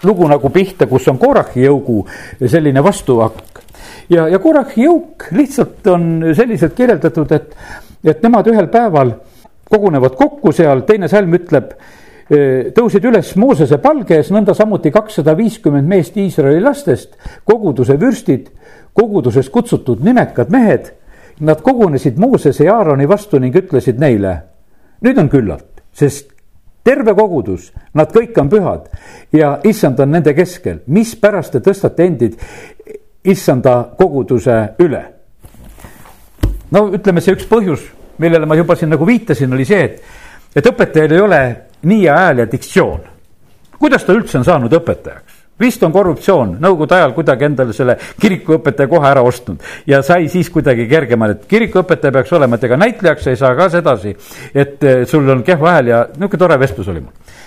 lugu 0.08 0.28
nagu 0.30 0.50
pihta, 0.54 0.86
kus 0.90 1.08
on 1.10 1.18
Korahi 1.18 1.64
jõugu 1.66 2.02
selline 2.46 2.82
vastuhakk. 2.84 3.62
ja, 4.10 4.28
ja 4.28 4.38
Korahi 4.38 4.84
jõuk 4.84 5.28
lihtsalt 5.38 5.86
on 5.94 6.10
selliselt 6.34 6.74
kirjeldatud, 6.74 7.32
et, 7.32 7.54
et 8.04 8.22
nemad 8.22 8.46
ühel 8.50 8.70
päeval 8.72 9.14
kogunevad 9.68 10.16
kokku 10.16 10.52
seal, 10.52 10.82
teine 10.88 11.08
salm 11.08 11.34
ütleb 11.36 11.74
tõusid 12.28 13.04
üles 13.08 13.30
Moosese 13.40 13.78
palge 13.80 14.18
ees, 14.18 14.28
nõnda 14.34 14.52
samuti 14.54 14.90
kakssada 14.92 15.32
viiskümmend 15.38 15.88
meest 15.88 16.16
Iisraeli 16.20 16.60
lastest, 16.60 17.14
koguduse 17.48 17.96
vürstid 18.00 18.50
kogudusest 18.98 19.52
kutsutud 19.54 20.02
nimekad 20.04 20.50
mehed, 20.50 20.90
nad 21.40 21.62
kogunesid 21.62 22.18
Moosese 22.18 22.64
ja 22.64 22.76
Aaroni 22.76 23.06
vastu 23.08 23.38
ning 23.38 23.54
ütlesid 23.56 24.00
neile, 24.02 24.32
nüüd 25.06 25.20
on 25.22 25.30
küllalt, 25.30 25.84
sest 25.94 26.32
terve 26.84 27.14
kogudus, 27.14 27.70
nad 27.94 28.10
kõik 28.14 28.38
on 28.42 28.50
pühad 28.50 28.88
ja 29.34 29.52
issand 29.68 30.00
on 30.02 30.10
nende 30.16 30.34
keskel, 30.34 30.80
mispärast 30.86 31.54
te 31.54 31.62
tõstate 31.62 32.08
endid 32.08 32.34
issanda 33.22 33.76
koguduse 33.98 34.58
üle? 34.82 35.04
no 36.74 36.88
ütleme, 36.90 37.22
see 37.22 37.36
üks 37.38 37.46
põhjus, 37.48 37.86
millele 38.18 38.50
ma 38.50 38.58
juba 38.58 38.74
siin 38.76 38.90
nagu 38.90 39.06
viitasin, 39.06 39.52
oli 39.54 39.68
see, 39.68 39.84
et, 39.84 40.02
et 40.58 40.66
õpetajal 40.72 41.14
ei 41.14 41.22
ole 41.22 41.42
nii 41.82 42.06
hääl 42.06 42.38
ja 42.38 42.46
diktsioon. 42.52 43.00
kuidas 43.78 44.04
ta 44.04 44.12
üldse 44.12 44.38
on 44.38 44.44
saanud 44.44 44.72
õpetajaks? 44.72 45.38
vist 45.60 45.82
on 45.82 45.92
korruptsioon 45.92 46.56
nõukogude 46.62 46.94
ajal 46.94 47.14
kuidagi 47.16 47.44
endale 47.48 47.72
selle 47.74 47.96
kirikuõpetaja 48.20 48.88
koha 48.88 49.10
ära 49.10 49.22
ostnud 49.26 49.62
ja 49.86 50.02
sai 50.02 50.28
siis 50.28 50.50
kuidagi 50.54 50.86
kergemale, 50.90 51.34
et 51.34 51.46
kirikuõpetaja 51.50 52.14
peaks 52.14 52.32
olema, 52.32 52.56
et 52.56 52.64
ega 52.68 52.78
näitlejaks 52.78 53.26
ei 53.26 53.36
saa 53.36 53.54
ka 53.58 53.68
sedasi, 53.72 54.14
et 54.54 54.86
sul 55.10 55.28
on 55.28 55.42
kehva 55.42 55.76
hääl 55.78 55.92
ja 55.92 56.04
niisugune 56.14 56.44
tore 56.44 56.60
vestlus 56.60 56.88
oli 56.88 57.00
mul 57.00 57.46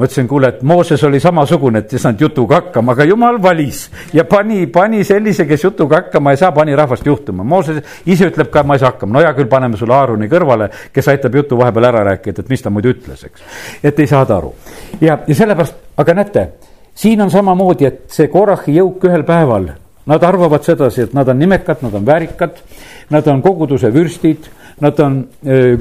ma 0.00 0.08
ütlesin, 0.08 0.28
kuule, 0.28 0.48
et 0.54 0.62
Mooses 0.66 1.04
oli 1.04 1.20
samasugune, 1.20 1.84
et 1.84 1.92
ei 1.92 2.00
saanud 2.02 2.24
jutuga 2.24 2.60
hakkama, 2.60 2.96
aga 2.96 3.04
jumal 3.08 3.40
valis 3.42 3.82
ja 4.16 4.24
pani, 4.24 4.64
pani 4.72 5.04
sellise, 5.04 5.46
kes 5.48 5.64
jutuga 5.68 6.00
hakkama 6.00 6.32
ei 6.34 6.40
saa, 6.40 6.52
pani 6.56 6.76
rahvast 6.76 7.06
juhtuma. 7.06 7.44
Mooses 7.44 7.82
ise 8.08 8.30
ütleb 8.32 8.50
ka, 8.52 8.64
ma 8.64 8.78
ei 8.78 8.82
saa 8.82 8.94
hakkama, 8.94 9.18
no 9.18 9.24
hea 9.24 9.34
küll, 9.36 9.50
paneme 9.52 9.78
sulle 9.80 9.94
Aaroni 9.96 10.30
kõrvale, 10.32 10.70
kes 10.94 11.12
aitab 11.12 11.36
jutu 11.42 11.60
vahepeal 11.60 11.90
ära 11.92 12.02
rääkida, 12.10 12.42
et 12.42 12.50
mis 12.50 12.64
ta 12.64 12.72
muidu 12.72 12.94
ütles, 12.96 13.28
eks. 13.28 13.46
et 13.84 14.00
ei 14.00 14.10
saada 14.10 14.40
aru 14.40 14.54
ja, 15.00 15.20
ja 15.26 15.36
sellepärast, 15.36 15.78
aga 16.00 16.16
näete 16.16 16.48
siin 16.94 17.20
on 17.20 17.30
samamoodi, 17.30 17.86
et 17.86 18.02
see 18.12 18.28
Korahi 18.32 18.74
jõuk 18.76 19.04
ühel 19.08 19.24
päeval, 19.28 19.70
nad 20.10 20.26
arvavad 20.26 20.64
sedasi, 20.66 21.06
et 21.06 21.14
nad 21.16 21.28
on 21.28 21.38
nimekad, 21.38 21.84
nad 21.84 21.94
on 21.94 22.06
väärikad, 22.06 22.60
nad 23.10 23.26
on 23.30 23.42
koguduse 23.42 23.92
vürstid, 23.94 24.48
nad 24.80 25.00
on 25.00 25.22
öö, 25.46 25.78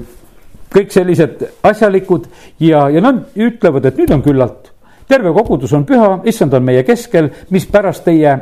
kõik 0.73 0.91
sellised 0.93 1.43
asjalikud 1.63 2.27
ja, 2.59 2.89
ja 2.89 3.01
nad 3.01 3.25
ütlevad, 3.35 3.85
et 3.85 3.97
nüüd 3.97 4.13
on 4.13 4.21
küllalt. 4.21 4.71
terve 5.07 5.33
kogudus 5.33 5.73
on 5.73 5.85
püha, 5.85 6.21
issand 6.25 6.53
on 6.53 6.63
meie 6.63 6.83
keskel, 6.83 7.29
mispärast 7.49 8.03
teie 8.05 8.37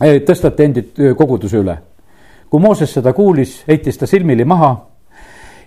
tõstate 0.00 0.64
endid 0.64 1.02
koguduse 1.16 1.58
üle. 1.58 1.78
kui 2.50 2.60
Mooses 2.60 2.92
seda 2.92 3.12
kuulis, 3.12 3.64
heitis 3.68 3.98
ta 3.98 4.06
silmili 4.06 4.44
maha 4.44 4.76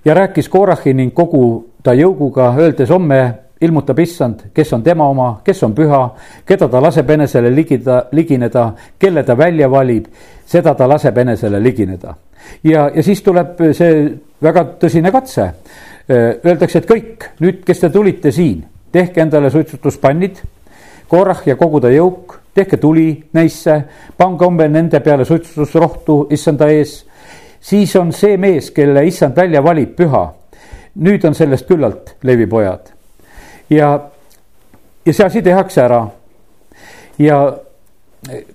ja 0.05 0.13
rääkis 0.13 0.49
Korahi 0.49 0.93
ning 0.93 1.13
kogu 1.13 1.69
ta 1.83 1.93
jõuguga, 1.93 2.53
öeldes 2.57 2.89
homme 2.89 3.33
ilmutab 3.61 3.99
issand, 3.99 4.39
kes 4.53 4.73
on 4.73 4.83
tema 4.83 5.07
oma, 5.09 5.41
kes 5.43 5.63
on 5.63 5.73
püha, 5.75 5.99
keda 6.45 6.69
ta 6.71 6.81
laseb 6.81 7.09
enesele 7.09 7.51
ligida, 7.55 8.05
ligineda, 8.11 8.73
kelle 8.99 9.23
ta 9.23 9.37
välja 9.37 9.67
valib, 9.71 10.05
seda 10.45 10.75
ta 10.75 10.87
laseb 10.87 11.17
enesele 11.17 11.59
ligineda. 11.63 12.15
Ja, 12.63 12.89
ja 12.95 13.03
siis 13.03 13.21
tuleb 13.25 13.61
see 13.77 14.03
väga 14.41 14.65
tõsine 14.81 15.11
katse. 15.11 15.51
Öeldakse, 16.09 16.79
et 16.79 16.87
kõik, 16.89 17.25
nüüd, 17.43 17.61
kes 17.65 17.83
te 17.83 17.89
tulite 17.93 18.31
siin, 18.33 18.63
tehke 18.91 19.21
endale 19.21 19.51
suitsutuspannid, 19.53 20.39
korrah 21.09 21.43
ja 21.45 21.53
kogu 21.59 21.81
ta 21.83 21.91
jõuk, 21.93 22.39
tehke 22.57 22.79
tuli 22.81 23.11
neisse, 23.37 23.75
pange 24.17 24.45
homme 24.45 24.65
nende 24.69 25.03
peale 25.05 25.25
suitsutusrohtu 25.25 26.23
issanda 26.33 26.69
ees. 26.73 27.03
siis 27.61 27.95
on 27.95 28.11
see 28.11 28.37
mees, 28.37 28.71
kelle 28.71 29.05
issand 29.05 29.35
välja 29.37 29.61
valib, 29.63 29.93
püha. 29.95 30.33
nüüd 30.95 31.25
on 31.25 31.35
sellest 31.35 31.67
küllalt, 31.67 32.15
Leevi 32.23 32.47
pojad 32.47 32.99
ja, 33.69 34.09
ja 35.05 35.13
see 35.13 35.25
asi 35.25 35.41
tehakse 35.41 35.81
ära. 35.81 36.07
ja 37.19 37.39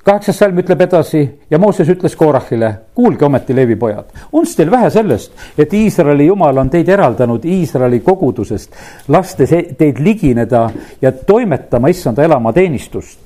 kaheksas 0.05 0.37
salm 0.39 0.59
ütleb 0.61 0.83
edasi 0.85 1.23
ja 1.51 1.59
Mooses 1.59 1.89
ütles 1.89 2.17
Korahile, 2.17 2.71
kuulge 2.95 3.25
ometi 3.25 3.57
Leevi 3.57 3.77
pojad, 3.81 4.11
on 4.33 4.47
teil 4.57 4.71
vähe 4.71 4.91
sellest, 4.91 5.33
et 5.59 5.73
Iisraeli 5.73 6.27
jumal 6.27 6.59
on 6.61 6.71
teid 6.71 6.89
eraldanud 6.89 7.45
Iisraeli 7.45 8.01
kogudusest, 8.05 8.77
lastes 9.09 9.53
e-, 9.53 9.75
teid 9.79 10.01
ligineda 10.05 10.69
ja 11.03 11.13
toimetama 11.13 11.89
issanda 11.89 12.25
elamateenistust 12.25 13.19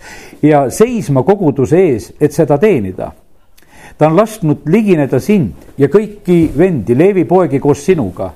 ja 0.42 0.68
seisma 0.70 1.22
koguduse 1.22 1.82
ees, 1.88 2.12
et 2.20 2.32
seda 2.32 2.58
teenida. 2.58 3.12
ta 3.98 4.06
on 4.06 4.16
lasknud 4.16 4.68
ligineda 4.70 5.18
sind 5.20 5.74
ja 5.78 5.88
kõiki 5.90 6.52
vendi, 6.58 6.94
Leevi 6.94 7.24
poegi 7.24 7.58
koos 7.58 7.84
sinuga 7.84 8.30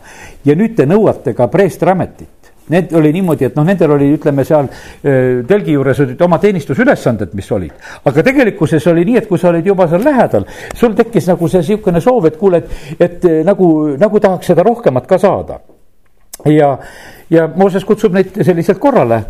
ja 0.44 0.56
nüüd 0.58 0.74
te 0.74 0.86
nõuate 0.86 1.36
ka 1.38 1.46
preestriametit 1.46 2.31
Need 2.68 2.92
oli 2.94 3.10
niimoodi, 3.12 3.48
et 3.48 3.56
noh, 3.58 3.64
nendel 3.66 3.90
oli, 3.96 4.06
ütleme 4.14 4.44
seal 4.46 4.68
telgi 5.02 5.74
juures 5.74 5.98
olid 6.04 6.20
oma 6.22 6.38
teenistusülesanded, 6.38 7.32
mis 7.34 7.50
olid. 7.52 7.72
aga 8.06 8.22
tegelikkuses 8.22 8.86
oli 8.92 9.04
nii, 9.08 9.16
et 9.18 9.26
kui 9.26 9.38
sa 9.38 9.50
olid 9.50 9.66
juba 9.66 9.88
seal 9.90 10.04
lähedal, 10.06 10.46
sul 10.78 10.94
tekkis 10.94 11.26
nagu 11.32 11.48
see 11.50 11.62
sihukene 11.66 12.00
soov, 12.00 12.28
et 12.30 12.38
kuule, 12.38 12.62
et, 12.62 13.02
et 13.02 13.26
nagu, 13.44 13.66
nagu 13.98 14.20
tahaks 14.20 14.52
seda 14.52 14.62
rohkemat 14.62 15.10
ka 15.10 15.18
saada. 15.18 15.58
ja, 16.46 16.76
ja 17.30 17.48
Mooses 17.56 17.84
kutsub 17.84 18.14
neid 18.14 18.38
selliselt 18.42 18.78
korrale. 18.78 19.24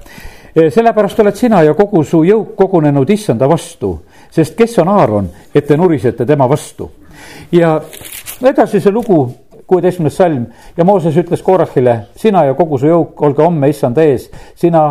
sellepärast 0.52 1.20
oled 1.20 1.36
sina 1.36 1.62
ja 1.62 1.74
kogu 1.74 2.04
su 2.04 2.24
jõuk 2.28 2.54
kogunenud 2.56 3.10
issanda 3.10 3.48
vastu, 3.48 4.02
sest 4.30 4.54
kes 4.56 4.78
on 4.78 4.88
Aaron, 4.88 5.30
et 5.54 5.66
te 5.66 5.76
nurisete 5.76 6.26
tema 6.26 6.48
vastu. 6.48 6.90
ja 7.52 7.80
edasi 8.42 8.80
see 8.80 8.92
lugu 8.92 9.24
kuueteistkümnes 9.66 10.16
salm. 10.16 10.46
Ja 10.76 10.84
Mooses 10.84 11.16
ütles 11.16 11.42
Korahile, 11.42 11.98
sina 12.16 12.44
ja 12.44 12.54
kogu 12.54 12.78
su 12.78 12.90
jõuk, 12.90 13.20
olge 13.22 13.42
homme 13.42 13.68
issanda 13.68 14.04
ees, 14.04 14.30
sina, 14.56 14.90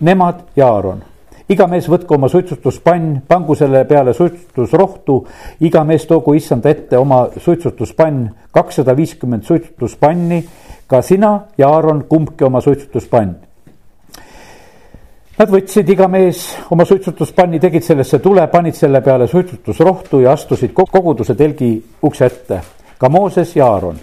nemad 0.00 0.44
ja 0.56 0.68
Aaron. 0.68 1.02
Iga 1.48 1.64
mees 1.64 1.86
võtku 1.88 2.18
oma 2.18 2.28
suitsutuspann, 2.28 3.22
pangu 3.28 3.54
selle 3.56 3.80
peale 3.88 4.12
suitsutusrohtu, 4.12 5.14
iga 5.64 5.80
mees 5.88 6.04
toogu 6.04 6.34
issanda 6.36 6.68
ette 6.68 6.98
oma 7.00 7.22
suitsutuspann, 7.40 8.26
kakssada 8.52 8.92
viiskümmend 8.96 9.48
suitsutuspanni, 9.48 10.42
ka 10.86 11.00
sina 11.02 11.30
ja 11.58 11.70
Aaron, 11.72 12.04
kumbki 12.08 12.44
oma 12.44 12.60
suitsutuspann. 12.60 13.32
Nad 15.38 15.54
võtsid 15.54 15.88
iga 15.88 16.08
mees 16.12 16.42
oma 16.74 16.84
suitsutuspanni, 16.84 17.60
tegid 17.62 17.86
sellesse 17.86 18.20
tule, 18.20 18.44
panid 18.52 18.76
selle 18.76 19.00
peale 19.00 19.30
suitsutusrohtu 19.30 20.20
ja 20.26 20.36
astusid 20.36 20.76
koguduse 20.76 21.38
telgi 21.38 21.70
ukse 22.04 22.28
ette, 22.28 22.60
ka 22.98 23.08
Mooses 23.08 23.56
ja 23.56 23.72
Aaron 23.72 23.96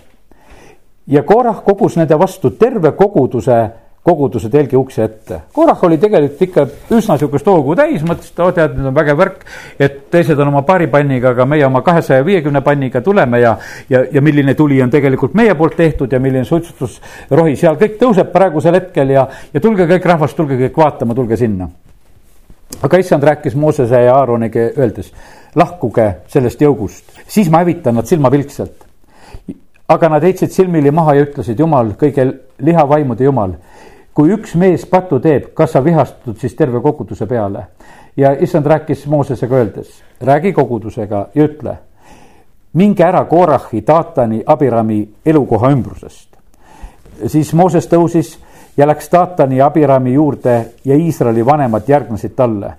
ja 1.07 1.23
Korah 1.23 1.63
kogus 1.63 1.97
nende 1.97 2.17
vastu 2.19 2.51
terve 2.59 2.91
koguduse 2.91 3.59
koguduse 4.05 4.51
telgi 4.53 4.77
ukse 4.77 5.03
ette. 5.03 5.39
Korah 5.53 5.79
oli 5.87 5.97
tegelikult 5.97 6.41
ikka 6.45 6.65
üsna 6.93 7.15
sihukest 7.17 7.47
hoogu 7.49 7.73
täis, 7.77 8.03
mõtles, 8.05 8.29
et 8.29 8.41
oo 8.43 8.51
tead, 8.53 8.75
nüüd 8.77 8.91
on 8.91 8.93
vägev 8.93 9.17
värk. 9.17 9.39
et 9.79 9.95
teised 10.13 10.39
on 10.39 10.51
oma 10.51 10.61
paari 10.61 10.85
panniga, 10.93 11.31
aga 11.33 11.47
meie 11.49 11.65
oma 11.65 11.81
kahesaja 11.81 12.25
viiekümne 12.25 12.61
panniga 12.61 13.01
tuleme 13.01 13.39
ja, 13.41 13.55
ja, 13.89 14.03
ja 14.11 14.21
milline 14.21 14.53
tuli 14.53 14.77
on 14.81 14.93
tegelikult 14.93 15.33
meie 15.33 15.55
poolt 15.55 15.75
tehtud 15.75 16.13
ja 16.13 16.19
milline 16.19 16.45
suitsutusrohi 16.45 17.55
seal 17.57 17.81
kõik 17.81 17.97
tõuseb 17.97 18.29
praegusel 18.31 18.77
hetkel 18.77 19.09
ja, 19.09 19.25
ja 19.53 19.61
tulge 19.61 19.89
kõik 19.89 20.05
rahvas, 20.05 20.37
tulge 20.37 20.59
kõik 20.67 20.77
vaatama, 20.77 21.17
tulge 21.17 21.37
sinna. 21.41 21.69
aga 22.83 22.97
issand 23.01 23.23
rääkis 23.23 23.55
Moosese 23.55 24.05
ja 24.05 24.13
Aaroniga 24.19 24.69
öeldes, 24.77 25.11
lahkuge 25.55 26.11
sellest 26.27 26.61
jõugust, 26.61 27.09
siis 27.27 27.49
ma 27.49 27.65
hävitan 27.65 27.97
nad 27.97 28.05
silmapilkselt 28.05 28.84
aga 29.87 30.09
nad 30.09 30.23
heitsid 30.23 30.51
silmili 30.51 30.91
maha 30.91 31.13
ja 31.15 31.25
ütlesid, 31.25 31.59
Jumal, 31.59 31.93
kõige 31.99 32.25
lihavaimude 32.59 33.23
Jumal 33.23 33.53
kui 34.15 34.31
üks 34.31 34.53
mees 34.55 34.85
patu 34.87 35.19
teeb, 35.19 35.49
kas 35.53 35.73
sa 35.75 35.81
vihastud 35.83 36.39
siis 36.39 36.55
terve 36.55 36.79
koguduse 36.81 37.27
peale? 37.27 37.67
ja 38.17 38.31
issand 38.39 38.65
rääkis 38.65 39.07
Moosesega 39.11 39.55
öeldes, 39.55 39.89
räägi 40.23 40.53
kogudusega 40.55 41.27
ja 41.35 41.43
ütle, 41.43 41.73
minge 42.73 43.03
ära 43.03 43.25
Korahi, 43.27 43.81
Taatani, 43.81 44.39
Abirami 44.45 45.01
elukoha 45.25 45.71
ümbrusest. 45.75 46.29
siis 47.27 47.53
Mooses 47.53 47.89
tõusis 47.91 48.37
ja 48.77 48.87
läks 48.87 49.09
Taatani 49.09 49.57
ja 49.57 49.65
Abirami 49.65 50.13
juurde 50.13 50.55
ja 50.85 50.95
Iisraeli 50.95 51.45
vanemad 51.45 51.83
järgnesid 51.87 52.35
talle. 52.35 52.73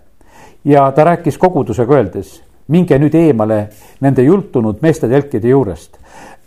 ja 0.65 0.93
ta 0.93 1.05
rääkis 1.05 1.39
kogudusega 1.39 1.95
öeldes, 1.95 2.43
minge 2.69 2.99
nüüd 2.99 3.15
eemale 3.15 3.69
nende 4.01 4.23
jultunud 4.23 4.81
meeste 4.83 5.09
telkide 5.09 5.49
juurest. 5.49 5.99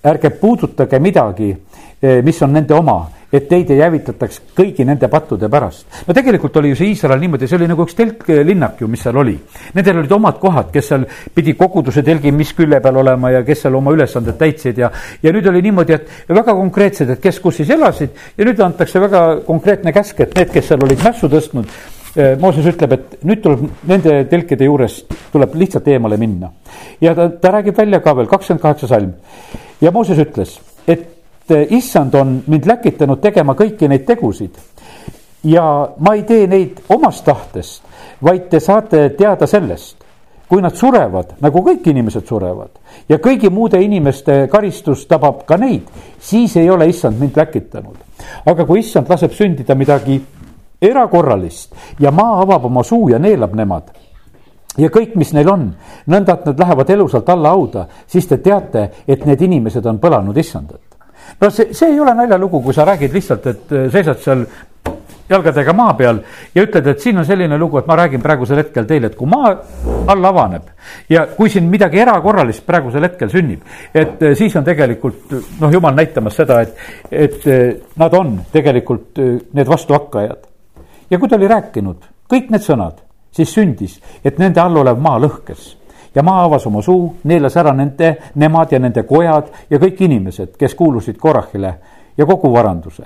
Ärge 0.04 0.30
puudutage 0.30 1.00
midagi, 1.00 1.56
eh, 2.02 2.22
mis 2.24 2.42
on 2.42 2.54
nende 2.54 2.74
oma 2.74 3.00
et 3.32 3.46
teid 3.50 3.70
ei 3.74 3.82
hävitataks 3.84 4.40
kõigi 4.58 4.86
nende 4.88 5.08
pattude 5.12 5.50
pärast. 5.50 5.86
no 6.08 6.14
tegelikult 6.14 6.56
oli 6.58 6.72
ju 6.72 6.80
see 6.80 6.94
Iisrael 6.94 7.20
niimoodi, 7.22 7.48
see 7.48 7.60
oli 7.60 7.68
nagu 7.70 7.86
üks 7.86 7.96
telklinnak 7.98 8.82
ju, 8.82 8.88
mis 8.90 9.04
seal 9.06 9.20
oli. 9.22 9.36
Nendel 9.76 10.02
olid 10.02 10.16
omad 10.18 10.40
kohad, 10.42 10.72
kes 10.74 10.90
seal 10.90 11.06
pidi 11.36 11.54
koguduse 11.60 12.04
telgi, 12.06 12.32
mis 12.32 12.54
külje 12.58 12.82
peal 12.82 12.98
olema 13.04 13.32
ja 13.36 13.44
kes 13.46 13.66
seal 13.66 13.78
oma 13.78 13.94
ülesanded 13.94 14.40
täitsid 14.40 14.82
ja, 14.82 14.90
ja 15.22 15.34
nüüd 15.36 15.46
oli 15.52 15.62
niimoodi, 15.68 15.94
et 16.00 16.34
väga 16.34 16.58
konkreetsed, 16.58 17.14
et 17.14 17.22
kes 17.22 17.40
kus 17.44 17.62
siis 17.62 17.70
elasid 17.78 18.18
ja 18.38 18.50
nüüd 18.50 18.66
antakse 18.66 19.02
väga 19.02 19.24
konkreetne 19.46 19.94
käsk, 19.94 20.26
et 20.26 20.36
need, 20.36 20.52
kes 20.54 20.74
seal 20.74 20.90
olid 20.90 21.06
mässu 21.06 21.30
tõstnud 21.30 21.70
eh, 21.70 21.99
Mooses 22.40 22.66
ütleb, 22.66 22.94
et 22.96 23.20
nüüd 23.24 23.44
tuleb 23.44 23.60
nende 23.88 24.16
telkide 24.32 24.66
juurest, 24.66 25.12
tuleb 25.32 25.54
lihtsalt 25.62 25.88
eemale 25.88 26.18
minna. 26.18 26.50
ja 27.02 27.14
ta, 27.16 27.30
ta 27.30 27.52
räägib 27.54 27.78
välja 27.78 28.00
ka 28.02 28.16
veel, 28.18 28.28
kakskümmend 28.28 28.62
kaheksa 28.62 28.88
salm. 28.88 29.14
ja 29.82 29.92
Mooses 29.92 30.18
ütles, 30.18 30.58
et 30.88 31.06
Eh, 31.50 31.68
issand 31.70 32.14
on 32.14 32.44
mind 32.48 32.68
läkitanud 32.70 33.18
tegema 33.22 33.56
kõiki 33.58 33.88
neid 33.90 34.06
tegusid. 34.06 34.58
ja 35.44 35.64
ma 35.98 36.14
ei 36.14 36.24
tee 36.28 36.48
neid 36.48 36.82
omast 36.92 37.24
tahtest, 37.26 37.82
vaid 38.22 38.50
te 38.52 38.60
saate 38.60 39.10
teada 39.18 39.48
sellest, 39.48 39.96
kui 40.50 40.62
nad 40.62 40.76
surevad, 40.76 41.38
nagu 41.40 41.62
kõik 41.64 41.88
inimesed 41.88 42.28
surevad 42.28 42.70
ja 43.10 43.18
kõigi 43.18 43.50
muude 43.50 43.80
inimeste 43.82 44.48
karistus 44.52 45.06
tabab 45.08 45.46
ka 45.48 45.58
neid, 45.58 45.88
siis 46.20 46.58
ei 46.58 46.70
ole 46.70 46.90
issand 46.90 47.18
mind 47.20 47.38
läkitanud. 47.38 47.98
aga 48.46 48.66
kui 48.66 48.80
issand 48.80 49.10
laseb 49.10 49.32
sündida 49.32 49.76
midagi 49.76 50.22
erakorralist 50.82 52.00
ja 52.00 52.12
maa 52.12 52.42
avab 52.42 52.66
oma 52.70 52.84
suu 52.84 53.10
ja 53.10 53.20
neelab 53.20 53.56
nemad 53.56 53.90
ja 54.78 54.90
kõik, 54.94 55.16
mis 55.20 55.34
neil 55.34 55.50
on, 55.50 55.66
nõnda, 56.08 56.38
et 56.38 56.46
nad 56.52 56.60
lähevad 56.60 56.90
elusalt 56.90 57.30
alla 57.30 57.56
hauda, 57.56 57.88
siis 58.08 58.28
te 58.28 58.38
teate, 58.38 58.90
et 59.08 59.26
need 59.26 59.42
inimesed 59.42 59.86
on 59.86 60.00
põlanud 60.00 60.38
issandat 60.38 60.90
no 61.42 61.50
see, 61.50 61.74
see 61.74 61.94
ei 61.94 62.00
ole 62.00 62.14
naljalugu, 62.16 62.62
kui 62.64 62.74
sa 62.74 62.86
räägid 62.88 63.14
lihtsalt, 63.14 63.48
et 63.48 63.72
äh, 63.76 63.88
seisad 63.94 64.22
seal 64.24 64.46
jalgadega 65.30 65.74
maa 65.78 65.94
peal 65.94 66.24
ja 66.56 66.64
ütled, 66.66 66.88
et 66.90 67.04
siin 67.04 67.20
on 67.22 67.26
selline 67.28 67.58
lugu, 67.62 67.78
et 67.78 67.88
ma 67.90 68.00
räägin 68.00 68.22
praegusel 68.24 68.64
hetkel 68.64 68.88
teile, 68.90 69.12
et 69.12 69.18
kui 69.18 69.30
maa 69.30 69.52
all 70.10 70.30
avaneb 70.32 70.72
ja 71.12 71.28
kui 71.36 71.52
siin 71.54 71.70
midagi 71.70 72.02
erakorralist 72.02 72.66
praegusel 72.66 73.06
hetkel 73.06 73.30
sünnib, 73.34 73.66
et 73.94 74.22
äh, 74.24 74.36
siis 74.40 74.56
on 74.58 74.66
tegelikult 74.68 75.36
noh, 75.60 75.74
jumal 75.74 75.98
näitamas 75.98 76.40
seda, 76.42 76.62
et, 76.66 76.86
et 77.12 77.50
äh, 77.50 77.66
nad 78.02 78.16
on 78.18 78.40
tegelikult 78.52 79.22
need 79.54 79.70
vastuhakkajad. 79.70 80.49
Ja 81.10 81.20
kui 81.20 81.30
ta 81.30 81.36
oli 81.36 81.48
rääkinud 81.48 82.08
kõik 82.30 82.52
need 82.54 82.64
sõnad, 82.64 83.02
siis 83.34 83.52
sündis, 83.54 84.00
et 84.24 84.38
nende 84.40 84.62
all 84.62 84.78
olev 84.78 85.00
maa 85.02 85.20
lõhkes 85.22 85.76
ja 86.16 86.24
maa 86.26 86.44
avas 86.46 86.66
oma 86.70 86.82
suu, 86.86 87.16
neelas 87.30 87.58
ära 87.58 87.74
nende, 87.74 88.16
nemad 88.36 88.74
ja 88.74 88.80
nende 88.80 89.04
kojad 89.10 89.50
ja 89.70 89.80
kõik 89.82 90.04
inimesed, 90.06 90.56
kes 90.58 90.76
kuulusid 90.76 91.18
Korahile 91.18 91.74
ja 92.18 92.26
kogu 92.26 92.52
varanduse. 92.54 93.04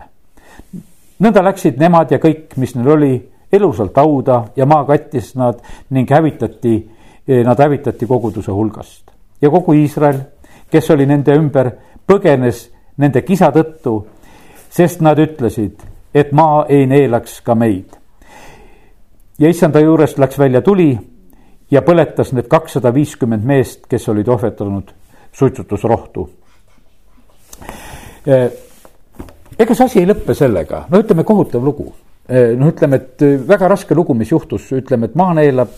nõnda 1.19 1.43
läksid 1.43 1.79
nemad 1.79 2.11
ja 2.11 2.19
kõik, 2.19 2.57
mis 2.57 2.75
neil 2.75 2.89
oli, 2.89 3.13
elusalt 3.51 3.95
hauda 3.97 4.43
ja 4.55 4.65
maa 4.65 4.85
kattis 4.85 5.35
nad 5.35 5.59
ning 5.89 6.09
hävitati, 6.09 6.89
eh, 7.27 7.43
nad 7.45 7.59
hävitati 7.59 8.05
koguduse 8.05 8.51
hulgast. 8.51 9.11
ja 9.41 9.49
kogu 9.49 9.73
Iisrael, 9.73 10.19
kes 10.71 10.89
oli 10.91 11.05
nende 11.05 11.35
ümber, 11.35 11.71
põgenes 12.07 12.69
nende 12.97 13.21
kisa 13.21 13.51
tõttu, 13.51 14.05
sest 14.69 15.01
nad 15.01 15.19
ütlesid, 15.19 15.92
et 16.13 16.31
maa 16.31 16.65
ei 16.69 16.85
neelaks 16.87 17.41
ka 17.41 17.55
meid. 17.55 17.97
ja 19.39 19.49
issanda 19.49 19.79
juurest 19.79 20.19
läks 20.19 20.39
välja 20.39 20.61
tuli 20.61 20.97
ja 21.71 21.81
põletas 21.81 22.33
need 22.33 22.47
kakssada 22.47 22.93
viiskümmend 22.93 23.45
meest, 23.45 23.87
kes 23.89 24.07
olid 24.09 24.27
ohvetanud 24.27 24.93
suitsutusrohtu. 25.33 26.29
Ega 29.59 29.75
see 29.75 29.85
asi 29.85 30.01
ei 30.01 30.09
lõppe 30.09 30.35
sellega, 30.37 30.85
no 30.89 31.01
ütleme, 31.01 31.25
kohutav 31.27 31.65
lugu. 31.65 31.89
Noh, 32.23 32.69
ütleme, 32.71 33.01
et 33.01 33.23
väga 33.47 33.67
raske 33.73 33.95
lugu, 33.97 34.15
mis 34.15 34.31
juhtus, 34.31 34.69
ütleme, 34.77 35.09
et 35.09 35.17
maa 35.19 35.33
neelab, 35.37 35.73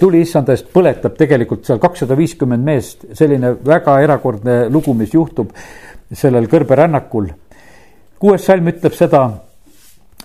tuli 0.00 0.22
issanda 0.24 0.54
eest, 0.56 0.70
põletab 0.72 1.18
tegelikult 1.18 1.66
seal 1.68 1.82
kakssada 1.82 2.16
viiskümmend 2.16 2.64
meest, 2.64 3.04
selline 3.18 3.52
väga 3.66 3.98
erakordne 4.06 4.62
lugu, 4.72 4.94
mis 4.96 5.12
juhtub 5.14 5.52
sellel 6.16 6.48
kõrberännakul. 6.50 7.28
Kuues 8.20 8.44
salm 8.44 8.68
ütleb 8.68 8.94
seda, 8.96 9.22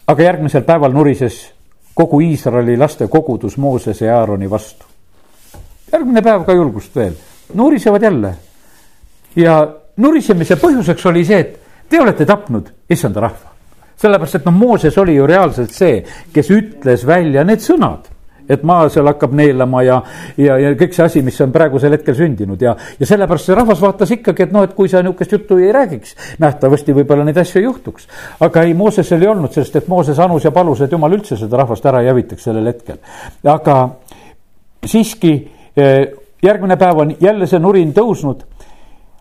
aga 0.08 0.24
järgmisel 0.24 0.66
päeval 0.68 0.94
nurises 0.94 1.40
kogu 1.96 2.20
Iisraeli 2.22 2.76
laste 2.78 3.08
kogudus 3.08 3.58
Moosese 3.58 4.06
ja 4.06 4.20
Aaroni 4.20 4.50
vastu. 4.50 4.86
järgmine 5.92 6.22
päev 6.22 6.44
ka 6.46 6.54
julgust 6.54 6.96
veel, 6.96 7.14
nurisevad 7.54 8.04
jälle. 8.04 8.36
ja 9.36 9.68
nurisemise 9.98 10.56
põhjuseks 10.56 11.08
oli 11.10 11.26
see, 11.26 11.40
et 11.40 11.60
te 11.90 12.02
olete 12.02 12.26
tapnud 12.26 12.72
issanda 12.90 13.20
rahva. 13.20 13.54
sellepärast, 13.96 14.36
et 14.36 14.46
noh, 14.46 14.54
Mooses 14.54 14.98
oli 14.98 15.16
ju 15.16 15.28
reaalselt 15.28 15.72
see, 15.72 16.04
kes 16.34 16.52
ütles 16.52 17.08
välja 17.08 17.44
need 17.44 17.64
sõnad 17.64 18.12
et 18.50 18.64
maa 18.64 18.90
seal 18.90 19.08
hakkab 19.10 19.34
neelama 19.38 19.84
ja, 19.86 20.00
ja, 20.38 20.58
ja 20.62 20.74
kõik 20.78 20.96
see 20.96 21.06
asi, 21.06 21.24
mis 21.26 21.40
on 21.42 21.54
praegusel 21.56 21.96
hetkel 21.96 22.18
sündinud 22.18 22.62
ja, 22.62 22.76
ja 23.00 23.10
sellepärast 23.10 23.50
see 23.50 23.58
rahvas 23.58 23.82
vaatas 23.82 24.12
ikkagi, 24.16 24.48
et 24.48 24.56
noh, 24.56 24.66
et 24.66 24.76
kui 24.78 24.90
sa 24.92 25.02
nihukest 25.06 25.38
juttu 25.38 25.60
ei 25.62 25.72
räägiks, 25.76 26.16
nähtavasti 26.44 26.96
võib-olla 26.96 27.26
neid 27.28 27.40
asju 27.42 27.62
ei 27.62 27.68
juhtuks. 27.68 28.10
aga 28.46 28.66
ei, 28.66 28.74
Moosesel 28.78 29.22
ei 29.22 29.32
olnud, 29.32 29.54
sest 29.56 29.76
et 29.80 29.88
Mooses 29.92 30.20
anus 30.20 30.46
ja 30.46 30.52
palus, 30.56 30.82
et 30.82 30.92
jumal 30.92 31.14
üldse 31.18 31.38
seda 31.40 31.64
rahvast 31.64 31.86
ära 31.86 32.04
ei 32.04 32.12
hävitaks 32.12 32.50
sellel 32.50 32.68
hetkel. 32.70 33.02
aga 33.44 33.80
siiski 34.86 35.34
eh, 35.76 36.06
järgmine 36.44 36.78
päev 36.78 37.02
on 37.02 37.16
jälle 37.22 37.48
see 37.48 37.60
nurin 37.60 37.94
tõusnud. 37.94 38.46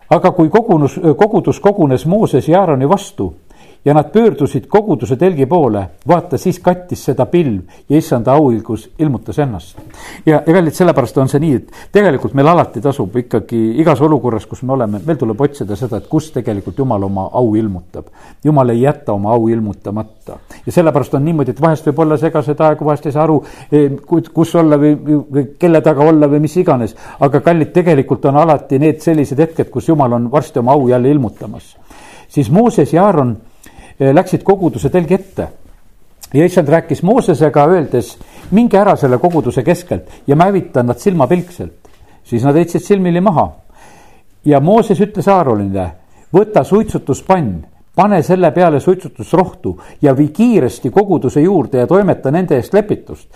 aga 0.09 0.31
kui 0.31 0.49
kogunus, 0.49 0.99
kogudus 1.17 1.59
kogunes 1.59 2.05
Mooses 2.05 2.47
ja 2.47 2.59
Aaroni 2.59 2.89
vastu 2.89 3.33
ja 3.85 3.93
nad 3.93 4.11
pöördusid 4.11 4.65
koguduse 4.67 5.15
telgi 5.15 5.45
poole, 5.45 5.85
vaata, 6.07 6.37
siis 6.37 6.59
kattis 6.59 7.03
seda 7.05 7.25
pilv 7.29 7.61
ja 7.89 7.97
issanda 7.97 8.33
auõigus 8.33 8.87
ilmutas 8.99 9.39
ennast. 9.39 9.77
ja, 10.25 10.41
ja 10.47 10.53
kallid, 10.53 10.73
sellepärast 10.73 11.17
on 11.21 11.29
see 11.29 11.43
nii, 11.43 11.59
et 11.59 11.71
tegelikult 11.93 12.33
meil 12.33 12.49
alati 12.49 12.81
tasub 12.81 13.15
ikkagi 13.21 13.61
igas 13.81 14.01
olukorras, 14.01 14.47
kus 14.49 14.63
me 14.63 14.73
oleme, 14.73 15.01
meil 15.05 15.19
tuleb 15.21 15.41
otsida 15.41 15.77
seda, 15.77 16.01
et 16.01 16.09
kus 16.09 16.31
tegelikult 16.33 16.77
Jumal 16.79 17.03
oma 17.07 17.29
au 17.33 17.53
ilmutab. 17.55 18.09
Jumal 18.43 18.73
ei 18.73 18.81
jäta 18.81 19.13
oma 19.13 19.31
au 19.31 19.47
ilmutamata 19.47 20.39
ja 20.65 20.71
sellepärast 20.71 21.13
on 21.13 21.25
niimoodi, 21.25 21.53
et 21.53 21.61
vahest 21.61 21.85
võib 21.85 22.03
olla 22.05 22.17
segased 22.17 22.61
aegu, 22.65 22.85
vahest 22.85 23.05
ei 23.05 23.13
saa 23.13 23.23
aru, 23.23 23.39
eh, 23.71 23.91
kus 24.33 24.55
olla 24.55 24.81
või, 24.81 24.95
või 25.05 25.47
kelle 25.59 25.81
taga 25.85 26.03
olla 26.03 26.29
või 26.31 26.41
mis 26.47 26.57
iganes. 26.57 26.95
aga 27.19 27.41
kallid, 27.41 27.71
tegelikult 27.73 28.25
on 28.25 28.37
alati 28.41 28.79
need 28.79 29.01
sellised 29.01 29.39
hetked, 29.39 29.69
kus 29.69 29.89
Jumal 29.89 30.13
on 30.13 30.31
varsti 30.31 30.59
oma 30.59 30.73
au 30.73 30.87
jälle 30.87 31.09
ilmutamas. 31.09 31.75
siis 32.27 32.51
Mooses 32.51 32.93
ja 32.93 33.05
Aaron 33.05 33.37
läksid 33.99 34.43
koguduse 34.43 34.89
telgi 34.89 35.13
ette. 35.13 35.47
ja 36.33 36.45
issand 36.45 36.67
rääkis 36.67 37.03
Moosesega, 37.03 37.65
öeldes, 37.65 38.17
minge 38.51 38.77
ära 38.77 38.95
selle 38.95 39.17
koguduse 39.17 39.63
keskelt 39.63 40.09
ja 40.27 40.35
ma 40.35 40.49
hävitan 40.49 40.85
nad 40.85 40.99
silmapilkselt. 40.99 41.73
siis 42.23 42.43
nad 42.43 42.55
heitsid 42.55 42.81
silmili 42.81 43.21
maha. 43.21 43.51
ja 44.45 44.59
Mooses 44.59 44.99
ütles 44.99 45.27
Aaronile, 45.27 45.91
võta 46.33 46.63
suitsutuspann, 46.63 47.65
pane 47.95 48.21
selle 48.23 48.51
peale 48.51 48.79
suitsutusrohtu 48.79 49.79
ja 50.01 50.17
vii 50.17 50.27
kiiresti 50.27 50.89
koguduse 50.89 51.41
juurde 51.41 51.77
ja 51.77 51.87
toimeta 51.87 52.31
nende 52.31 52.55
eest 52.55 52.73
lepitust. 52.73 53.29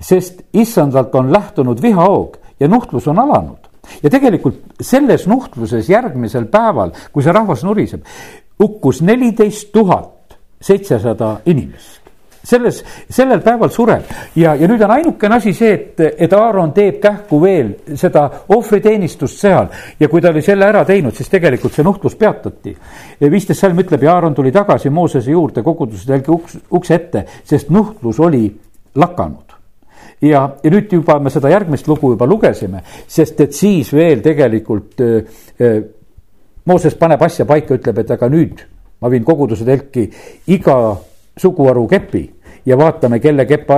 sest 0.00 0.42
issandalt 0.52 1.14
on 1.14 1.32
lähtunud 1.32 1.82
vihahoog 1.82 2.36
ja 2.60 2.68
nuhtlus 2.68 3.08
on 3.08 3.18
alanud 3.18 3.70
ja 4.02 4.10
tegelikult 4.10 4.60
selles 4.80 5.26
nuhtluses 5.26 5.88
järgmisel 5.88 6.46
päeval, 6.46 6.92
kui 7.12 7.22
see 7.22 7.32
rahvas 7.32 7.64
nuriseb, 7.64 8.04
hukkus 8.60 9.02
neliteist 9.02 9.72
tuhat 9.72 10.38
seitsesada 10.60 11.40
inimest. 11.46 12.00
Selles, 12.44 12.78
sellel 13.12 13.42
päeval 13.44 13.68
sureb. 13.68 14.06
Ja, 14.36 14.54
ja 14.56 14.68
nüüd 14.68 14.80
on 14.80 14.94
ainukene 14.94 15.36
asi 15.36 15.52
see, 15.54 15.74
et, 15.76 16.00
et 16.24 16.32
Aaron 16.32 16.72
teeb 16.72 16.96
kähku 17.02 17.36
veel 17.42 17.74
seda 18.00 18.22
ohvriteenistust 18.56 19.42
seal. 19.42 19.68
Ja 20.00 20.08
kui 20.08 20.24
ta 20.24 20.32
oli 20.32 20.40
selle 20.44 20.64
ära 20.64 20.80
teinud, 20.88 21.12
siis 21.16 21.28
tegelikult 21.28 21.76
see 21.76 21.84
nuhtlus 21.84 22.16
peatati. 22.16 22.72
viisteist 23.20 23.60
salm 23.60 23.84
ütleb 23.84 24.08
ja 24.08 24.14
Aaron 24.16 24.34
tuli 24.34 24.52
tagasi 24.56 24.90
Moosese 24.90 25.30
juurde 25.36 25.62
koguduse 25.62 26.08
telgi 26.08 26.32
uks, 26.32 26.56
ukse 26.72 26.96
ette, 26.96 27.24
sest 27.44 27.70
nuhtlus 27.70 28.20
oli 28.24 28.46
lakanud. 28.96 29.56
Ja, 30.20 30.48
ja 30.64 30.72
nüüd 30.72 30.92
juba 30.92 31.18
me 31.20 31.30
seda 31.32 31.52
järgmist 31.52 31.88
lugu 31.88 32.14
juba 32.14 32.26
lugesime, 32.28 32.82
sest 33.08 33.40
et 33.40 33.56
siis 33.56 33.92
veel 33.92 34.24
tegelikult 34.24 35.00
äh, 35.04 35.38
Mooses 36.64 36.94
paneb 36.94 37.22
asja 37.22 37.46
paika, 37.48 37.74
ütleb, 37.74 38.02
et 38.02 38.10
aga 38.10 38.28
nüüd 38.28 38.60
ma 39.00 39.08
viin 39.10 39.24
koguduse 39.24 39.64
telki 39.64 40.10
iga 40.52 40.76
suguharu 41.40 41.86
kepi 41.88 42.26
ja 42.68 42.76
vaatame, 42.76 43.20
kelle 43.20 43.46
kepp 43.48 43.70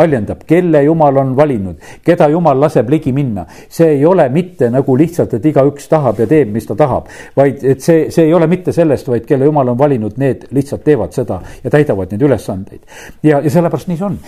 haljendab, 0.00 0.44
kelle 0.48 0.82
jumal 0.84 1.18
on 1.20 1.34
valinud, 1.36 1.80
keda 2.06 2.30
jumal 2.32 2.60
laseb 2.60 2.88
ligi 2.90 3.12
minna. 3.12 3.44
see 3.68 3.88
ei 3.96 4.06
ole 4.06 4.28
mitte 4.28 4.70
nagu 4.70 4.96
lihtsalt, 4.96 5.34
et 5.34 5.50
igaüks 5.50 5.88
tahab 5.88 6.22
ja 6.22 6.26
teeb, 6.30 6.48
mis 6.54 6.66
ta 6.66 6.76
tahab, 6.78 7.10
vaid 7.36 7.64
et 7.64 7.82
see, 7.84 8.06
see 8.10 8.24
ei 8.28 8.34
ole 8.34 8.46
mitte 8.46 8.72
sellest, 8.72 9.08
vaid 9.08 9.26
kelle 9.28 9.44
jumal 9.44 9.74
on 9.74 9.78
valinud, 9.78 10.16
need 10.16 10.46
lihtsalt 10.56 10.84
teevad 10.84 11.12
seda 11.12 11.40
ja 11.64 11.70
täidavad 11.70 12.14
neid 12.14 12.22
ülesandeid. 12.22 12.80
ja, 13.22 13.40
ja 13.40 13.50
sellepärast 13.50 13.90
nii 13.90 14.00
see 14.00 14.08
on 14.08 14.18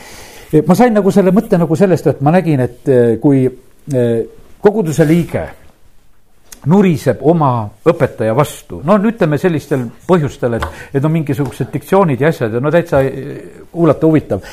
ma 0.66 0.76
sain 0.76 0.92
nagu 0.92 1.10
selle 1.10 1.32
mõtte 1.32 1.56
nagu 1.60 1.76
sellest, 1.78 2.06
et 2.12 2.20
ma 2.20 2.34
nägin, 2.34 2.60
et 2.60 2.88
eh, 2.92 3.16
kui 3.22 3.46
eh, 3.46 4.24
koguduse 4.60 5.06
liige 5.08 5.46
nuriseb 6.70 7.22
oma 7.26 7.52
õpetaja 7.88 8.34
vastu, 8.36 8.80
no 8.84 8.98
ütleme 9.08 9.38
sellistel 9.40 9.84
põhjustel, 10.06 10.58
et, 10.58 10.66
et 10.94 11.04
on 11.04 11.12
mingisugused 11.14 11.72
diktsioonid 11.72 12.22
ja 12.22 12.30
asjad 12.30 12.54
ja 12.54 12.62
no 12.62 12.70
täitsa 12.70 13.02
eh, 13.02 13.64
kuulata 13.72 14.06
huvitav. 14.06 14.46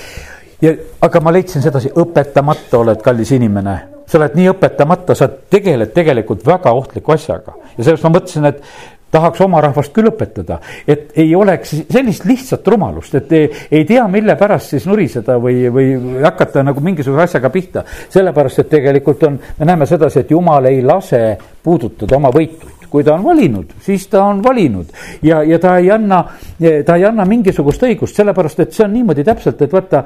ja, 0.61 0.73
aga 1.05 1.21
ma 1.21 1.33
leidsin 1.35 1.63
sedasi, 1.65 1.93
õpetamata 2.01 2.81
oled, 2.81 3.01
kallis 3.05 3.33
inimene, 3.37 3.75
sa 4.09 4.17
oled 4.21 4.37
nii 4.39 4.49
õpetamata, 4.55 5.15
sa 5.15 5.29
tegeled 5.29 5.93
tegelikult 5.93 6.45
väga 6.45 6.73
ohtliku 6.73 7.13
asjaga. 7.13 7.53
Ja 7.77 7.83
sellepärast 7.83 8.07
ma 8.07 8.15
mõtlesin, 8.17 8.49
et 8.49 8.63
tahaks 9.11 9.41
oma 9.41 9.61
rahvast 9.61 9.93
küll 9.95 10.11
õpetada, 10.11 10.59
et 10.87 11.13
ei 11.19 11.33
oleks 11.35 11.75
sellist 11.89 12.25
lihtsat 12.29 12.67
rumalust, 12.67 13.15
et 13.19 13.31
ei, 13.33 13.51
ei 13.71 13.85
tea, 13.89 14.07
mille 14.11 14.35
pärast 14.39 14.75
siis 14.75 14.87
nuriseda 14.89 15.39
või, 15.41 15.67
või 15.73 15.93
hakata 16.23 16.63
nagu 16.65 16.83
mingisuguse 16.85 17.27
asjaga 17.29 17.49
pihta. 17.53 17.85
sellepärast, 18.09 18.59
et 18.59 18.69
tegelikult 18.69 19.23
on, 19.23 19.39
me 19.59 19.65
näeme 19.65 19.85
sedasi, 19.89 20.19
et 20.23 20.31
jumal 20.31 20.65
ei 20.69 20.83
lase 20.85 21.37
puudutada 21.63 22.17
oma 22.17 22.33
võituid 22.33 22.77
kui 22.89 23.03
ta 23.03 23.13
on 23.13 23.23
valinud, 23.23 23.73
siis 23.85 24.07
ta 24.09 24.23
on 24.25 24.41
valinud 24.43 24.89
ja, 25.21 25.43
ja 25.45 25.59
ta 25.61 25.75
ei 25.77 25.91
anna, 25.93 26.23
ta 26.57 26.95
ei 26.97 27.05
anna 27.05 27.25
mingisugust 27.29 27.83
õigust, 27.85 28.17
sellepärast 28.17 28.63
et 28.63 28.73
see 28.73 28.85
on 28.85 28.93
niimoodi 28.95 29.25
täpselt, 29.27 29.61
et 29.61 29.73
vaata 29.73 30.03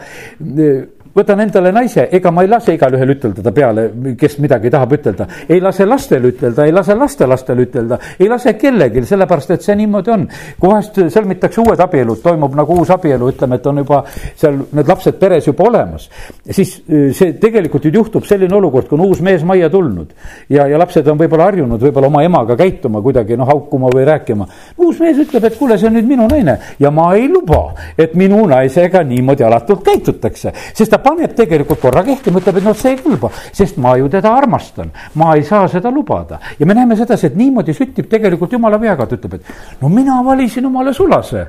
võtan 1.15 1.43
endale 1.43 1.71
naise, 1.73 2.07
ega 2.11 2.31
ma 2.33 2.43
ei 2.43 2.49
lase 2.49 2.73
igalühel 2.73 3.13
ütelda 3.13 3.43
ta 3.45 3.51
peale, 3.53 3.85
kes 4.19 4.37
midagi 4.41 4.71
tahab 4.73 4.95
ütelda. 4.97 5.27
ei 5.49 5.61
lase 5.61 5.85
lastel 5.85 6.25
ütelda, 6.29 6.65
ei 6.65 6.73
lase 6.73 6.95
lastelastel 6.97 7.59
ütelda, 7.65 7.99
ei 8.19 8.29
lase 8.29 8.55
kellelgi, 8.57 9.03
sellepärast 9.05 9.53
et 9.53 9.65
see 9.65 9.75
niimoodi 9.77 10.13
on. 10.13 10.25
kui 10.59 10.71
vahest 10.71 10.97
sõlmitakse 11.13 11.61
uued 11.61 11.83
abielud, 11.85 12.21
toimub 12.23 12.55
nagu 12.57 12.79
uus 12.79 12.89
abielu, 12.93 13.29
ütleme, 13.29 13.59
et 13.61 13.67
on 13.69 13.81
juba 13.83 14.01
seal 14.09 14.57
need 14.71 14.89
lapsed 14.89 15.19
peres 15.21 15.47
juba 15.47 15.67
olemas. 15.69 16.09
siis 16.49 16.79
äh, 16.81 17.11
see 17.13 17.37
tegelikult 17.41 17.85
ju 17.85 17.93
juhtub 17.93 18.25
selline 18.25 18.55
olukord, 18.57 18.89
kui 18.89 18.97
on 18.97 19.05
uus 19.05 19.21
mees 19.21 19.45
majja 19.45 19.69
tulnud 19.69 20.13
ja, 20.49 20.65
ja 20.67 20.81
lapsed 20.81 21.07
on 21.07 21.19
võib-olla 21.19 21.49
harjunud 21.51 21.81
võib-olla 21.81 22.09
oma 22.09 22.23
emaga 22.25 22.57
käituma 22.57 23.01
kuidagi 23.05 23.37
noh, 23.37 23.47
haukuma 23.47 23.91
või 23.93 24.07
rääkima. 24.09 24.47
uus 24.77 24.99
mees 25.03 25.21
ütleb, 25.21 25.45
et 25.45 25.57
kuule, 25.61 25.77
see 25.77 25.91
on 25.91 25.97
nüüd 25.99 26.09
minu 26.09 26.27
naine 26.31 26.57
ja 26.79 26.91
ma 26.91 27.11
ei 27.13 27.29
luba, 27.29 27.63
et 27.97 28.17
minu 28.17 28.41
naisega 28.49 29.03
niimoodi 29.05 29.45
alatult 29.45 29.85
käitutakse, 29.85 30.53
sest 30.73 30.91
ta 30.91 31.02
paneb 31.03 31.35
tegelikult 31.37 31.81
korra 31.81 32.03
kehtima, 32.05 32.41
ütleb, 32.41 32.59
et 32.59 32.67
noh, 32.67 32.77
see 32.77 32.93
ei 32.95 33.01
kõlba, 33.01 33.31
sest 33.51 33.79
ma 33.81 33.95
ju 33.99 34.09
teda 34.11 34.33
armastan. 34.35 34.91
ma 35.19 35.33
ei 35.35 35.43
saa 35.43 35.67
seda 35.67 35.91
lubada 35.91 36.39
ja 36.59 36.65
me 36.65 36.73
näeme 36.73 36.95
sedasi, 36.99 37.27
et 37.27 37.35
niimoodi 37.39 37.73
süttib 37.73 38.09
tegelikult 38.09 38.51
jumala 38.53 38.79
veaga, 38.81 39.07
ta 39.07 39.19
ütleb, 39.19 39.39
et 39.39 39.81
no 39.81 39.89
mina 39.89 40.21
valisin 40.25 40.65
omale 40.65 40.93
sulase 40.93 41.45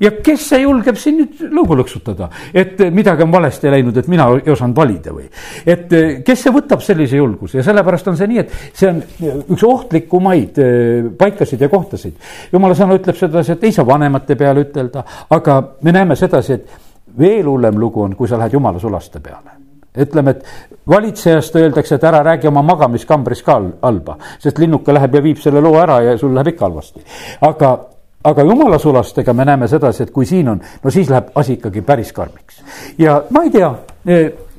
ja 0.00 0.10
kes 0.24 0.48
see 0.50 0.62
julgeb 0.62 0.98
siin 1.00 1.20
nüüd 1.20 1.42
lõugu 1.56 1.76
lõksutada, 1.80 2.28
et 2.54 2.80
midagi 2.94 3.24
on 3.24 3.32
valesti 3.32 3.72
läinud, 3.72 3.96
et 3.96 4.08
mina 4.12 4.28
ei 4.36 4.52
osanud 4.52 4.76
valida 4.76 5.14
või. 5.16 5.28
et 5.66 5.92
kes 6.26 6.42
see 6.46 6.54
võtab 6.54 6.84
sellise 6.84 7.16
julguse 7.16 7.60
ja 7.60 7.66
sellepärast 7.66 8.10
on 8.12 8.18
see 8.18 8.30
nii, 8.32 8.44
et 8.44 8.56
see 8.76 8.90
on 8.90 9.00
üks 9.54 9.64
ohtlikumaid 9.66 10.60
eh, 10.62 11.10
paikasid 11.18 11.64
ja 11.64 11.70
kohtasid. 11.72 12.16
jumala 12.52 12.76
sõna 12.76 12.98
ütleb 13.00 13.16
sedasi, 13.16 13.56
et 13.56 13.64
ei 13.64 13.76
saa 13.76 13.86
vanemate 13.88 14.36
peale 14.36 14.66
ütelda, 14.68 15.04
aga 15.30 15.62
me 15.82 15.96
näeme 15.96 16.16
sedasi, 16.16 16.60
et 16.60 16.85
veel 17.18 17.46
hullem 17.46 17.78
lugu 17.80 18.02
on, 18.02 18.16
kui 18.16 18.28
sa 18.28 18.38
lähed 18.38 18.52
jumala 18.52 18.78
sulaste 18.78 19.20
peale 19.20 19.66
ütleme, 19.96 20.30
et 20.30 20.44
valitsejast 20.88 21.56
öeldakse, 21.56 21.96
et 21.96 22.04
ära 22.04 22.22
räägi 22.24 22.48
oma 22.48 22.62
magamiskambris 22.62 23.42
ka 23.42 23.58
halba, 23.82 24.18
sest 24.42 24.58
linnuke 24.60 24.92
läheb 24.94 25.14
ja 25.14 25.22
viib 25.24 25.40
selle 25.40 25.62
loo 25.64 25.78
ära 25.80 26.02
ja 26.04 26.16
sul 26.20 26.34
läheb 26.34 26.52
ikka 26.52 26.66
halvasti. 26.68 27.04
aga, 27.40 27.70
aga 28.24 28.44
jumala 28.44 28.78
sulastega 28.78 29.32
me 29.32 29.44
näeme 29.44 29.68
sedasi, 29.68 30.02
et 30.02 30.12
kui 30.12 30.26
siin 30.26 30.48
on, 30.52 30.60
no 30.82 30.90
siis 30.90 31.10
läheb 31.10 31.32
asi 31.34 31.56
ikkagi 31.56 31.82
päris 31.82 32.12
karmiks. 32.12 32.60
ja 32.98 33.22
ma 33.30 33.42
ei 33.42 33.50
tea 33.50 33.72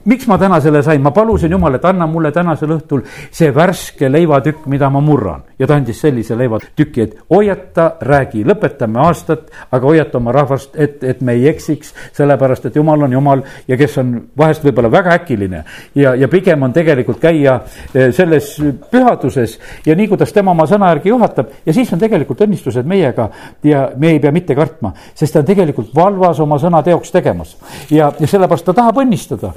miks 0.07 0.27
ma 0.27 0.37
täna 0.39 0.59
selle 0.63 0.81
sain, 0.83 1.01
ma 1.03 1.11
palusin 1.11 1.51
Jumal, 1.51 1.75
et 1.75 1.85
anna 1.85 2.07
mulle 2.07 2.31
tänasel 2.31 2.71
õhtul 2.77 3.03
see 3.31 3.49
värske 3.55 4.09
leivatükk, 4.11 4.65
mida 4.71 4.89
ma 4.89 5.01
murran. 5.03 5.43
ja 5.59 5.67
ta 5.67 5.75
andis 5.75 5.99
sellise 6.01 6.35
leivatüki, 6.37 7.01
et 7.01 7.15
hoiata, 7.33 7.87
räägi, 8.01 8.43
lõpetame 8.45 9.01
aastat, 9.01 9.49
aga 9.71 9.87
hoiata 9.87 10.19
oma 10.19 10.31
rahvast, 10.31 10.75
et, 10.77 11.03
et 11.03 11.21
me 11.21 11.33
ei 11.33 11.47
eksiks, 11.49 11.93
sellepärast 12.13 12.69
et 12.69 12.75
Jumal 12.75 13.03
on 13.03 13.13
Jumal 13.13 13.41
ja 13.67 13.77
kes 13.77 13.97
on 13.97 14.13
vahest 14.37 14.63
võib-olla 14.63 14.91
väga 14.91 15.15
äkiline. 15.17 15.63
ja, 15.95 16.15
ja 16.15 16.27
pigem 16.27 16.63
on 16.63 16.73
tegelikult 16.73 17.19
käia 17.19 17.59
eh, 17.93 18.11
selles 18.13 18.53
pühaduses 18.91 19.57
ja 19.85 19.95
nii, 19.95 20.07
kuidas 20.07 20.33
tema 20.33 20.51
oma 20.51 20.67
sõna 20.69 20.93
järgi 20.93 21.09
juhatab 21.09 21.51
ja 21.65 21.73
siis 21.73 21.91
on 21.93 21.99
tegelikult 21.99 22.41
õnnistused 22.45 22.87
meiega 22.87 23.29
ja 23.63 23.89
me 23.97 24.13
ei 24.15 24.19
pea 24.23 24.31
mitte 24.31 24.55
kartma, 24.55 24.93
sest 25.15 25.33
ta 25.33 25.43
on 25.43 25.49
tegelikult 25.49 25.91
valvas 25.95 26.39
oma 26.39 26.59
sõna 26.61 26.83
teoks 26.83 27.11
tegemas. 27.11 27.57
ja, 27.91 28.11
ja 28.19 28.27
sellepärast 28.27 28.65
ta 28.69 28.77
tahab 28.77 29.03
õnnistada 29.03 29.51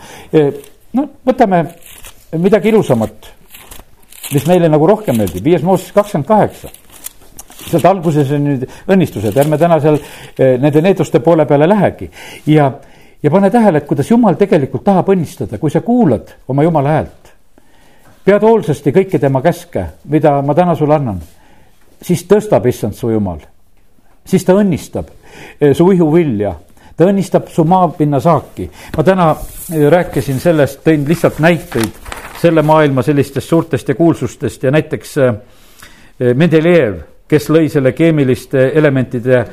no 0.97 1.07
võtame 1.27 1.63
midagi 2.39 2.71
ilusamat, 2.71 3.31
mis 4.35 4.47
meile 4.47 4.71
nagu 4.71 4.87
rohkem 4.87 5.19
meeldib, 5.19 5.45
viies 5.45 5.65
Mooses 5.67 5.93
kakskümmend 5.95 6.29
kaheksa. 6.29 6.71
sealt 7.61 7.85
alguses 7.85 8.31
on 8.33 8.47
nüüd 8.47 8.63
õnnistused, 8.89 9.37
ärme 9.37 9.59
täna 9.59 9.77
seal 9.81 9.99
eh, 10.01 10.57
nende 10.59 10.81
needuste 10.83 11.21
poole 11.21 11.45
peale 11.47 11.69
lähegi 11.69 12.09
ja, 12.47 12.71
ja 13.23 13.31
pane 13.31 13.51
tähele, 13.51 13.79
et 13.79 13.87
kuidas 13.87 14.11
jumal 14.11 14.39
tegelikult 14.41 14.85
tahab 14.85 15.13
õnnistada, 15.13 15.59
kui 15.59 15.71
sa 15.71 15.81
kuulad 15.81 16.33
oma 16.49 16.65
jumala 16.65 16.97
häält. 16.97 17.35
pead 18.25 18.43
hoolsasti 18.43 18.93
kõiki 18.97 19.21
tema 19.21 19.43
käske, 19.43 19.85
mida 20.05 20.41
ma 20.43 20.55
täna 20.55 20.75
sulle 20.75 20.95
annan, 20.95 21.21
siis 22.03 22.25
tõstab 22.25 22.67
issand 22.67 22.95
su 22.95 23.11
jumal, 23.11 23.39
siis 24.25 24.45
ta 24.45 24.57
õnnistab 24.57 25.13
eh, 25.61 25.75
su 25.75 25.91
ihuvilja 25.93 26.55
ta 27.01 27.09
õnnistab 27.09 27.49
su 27.49 27.65
maapinna 27.65 28.21
saaki. 28.21 28.67
ma 28.97 29.03
täna 29.03 29.31
rääkisin 29.91 30.41
sellest, 30.41 30.81
tõin 30.87 31.05
lihtsalt 31.09 31.39
näiteid 31.39 32.09
selle 32.41 32.63
maailma 32.63 33.03
sellistest 33.03 33.49
suurtest 33.49 33.89
ja 33.89 33.95
kuulsustest 33.95 34.63
ja 34.63 34.71
näiteks 34.71 35.19
äh, 35.19 35.29
äh, 35.29 36.35
Mendelejev, 36.35 37.03
kes 37.29 37.51
lõi 37.51 37.69
selle 37.71 37.93
keemiliste 37.93 38.71
elementide 38.75 39.45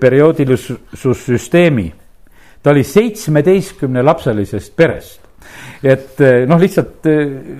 perioodilisussüsteemi. 0.00 1.92
ta 2.62 2.70
oli 2.70 2.84
seitsmeteistkümne 2.84 4.02
lapselisest 4.02 4.76
perest 4.76 5.29
et 5.82 6.20
noh, 6.46 6.60
lihtsalt 6.60 7.06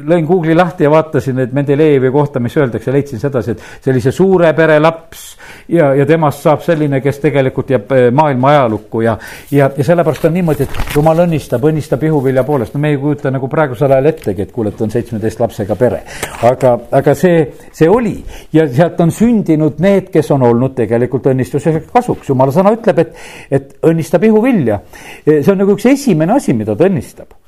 lõin 0.09 0.27
Google'i 0.29 0.57
lahti 0.57 0.85
ja 0.85 0.91
vaatasin, 0.93 1.39
et 1.45 1.53
Mendelejevi 1.57 2.11
kohta, 2.13 2.41
mis 2.41 2.57
öeldakse, 2.57 2.93
leidsin 2.93 3.21
sedasi, 3.23 3.57
et 3.57 3.85
sellise 3.85 4.13
suure 4.13 4.53
pere 4.57 4.79
laps 4.81 5.31
ja, 5.69 5.95
ja 5.95 6.07
temast 6.07 6.45
saab 6.45 6.63
selline, 6.65 7.01
kes 7.03 7.21
tegelikult 7.23 7.71
jääb 7.75 7.93
eh, 7.97 8.07
maailma 8.15 8.53
ajalukku 8.55 9.03
ja, 9.05 9.17
ja, 9.55 9.71
ja 9.77 9.87
sellepärast 9.87 10.27
on 10.29 10.35
niimoodi, 10.35 10.67
et 10.67 10.95
jumal 10.97 11.25
õnnistab, 11.25 11.65
õnnistab 11.71 12.05
ihuvilja 12.07 12.45
poolest, 12.47 12.75
no 12.75 12.83
me 12.83 12.93
ei 12.95 13.01
kujuta 13.01 13.33
nagu 13.35 13.49
praegusel 13.51 13.93
ajal 13.95 14.11
ettegi, 14.13 14.47
et 14.47 14.55
kuule, 14.55 14.75
et 14.75 14.85
on 14.85 14.93
seitsmeteist 14.93 15.43
lapsega 15.43 15.77
pere. 15.81 16.03
aga, 16.49 16.77
aga 17.01 17.15
see, 17.19 17.43
see 17.77 17.89
oli 17.91 18.17
ja 18.53 18.67
sealt 18.69 19.01
on 19.05 19.13
sündinud 19.15 19.81
need, 19.83 20.11
kes 20.13 20.31
on 20.37 20.47
olnud 20.51 20.77
tegelikult 20.79 21.31
õnnistuse 21.33 21.77
kasuks, 21.93 22.29
jumala 22.33 22.55
sõna 22.55 22.75
ütleb, 22.77 23.05
et, 23.05 23.15
et 23.51 23.77
õnnistab 23.87 24.25
ihuvilja. 24.29 24.81
see 25.27 25.53
on 25.53 25.63
nagu 25.65 25.77
üks 25.77 25.89
esimene 25.91 26.39
asi, 26.39 26.57
mida 26.57 26.77
ta 26.77 26.89
õnnistab. 26.89 27.39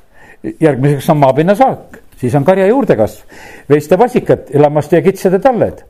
Järgmiseks 0.61 1.11
on 1.11 1.20
maapinnasaak 1.22 2.02
siis 2.22 2.35
on 2.38 2.44
karja 2.46 2.68
juurdekasv, 2.70 3.38
veiste 3.70 3.98
vasikad, 3.98 4.52
lammaste 4.62 5.00
ja 5.00 5.02
kitsede 5.02 5.40
talled 5.42 5.83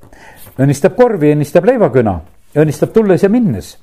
õnnistab 0.60 0.96
korvi, 0.96 1.32
õnnistab 1.32 1.66
leivaküna, 1.68 2.18
õnnistab 2.60 2.92
tulles 2.94 3.24
ja 3.24 3.30
minnes. 3.32 3.76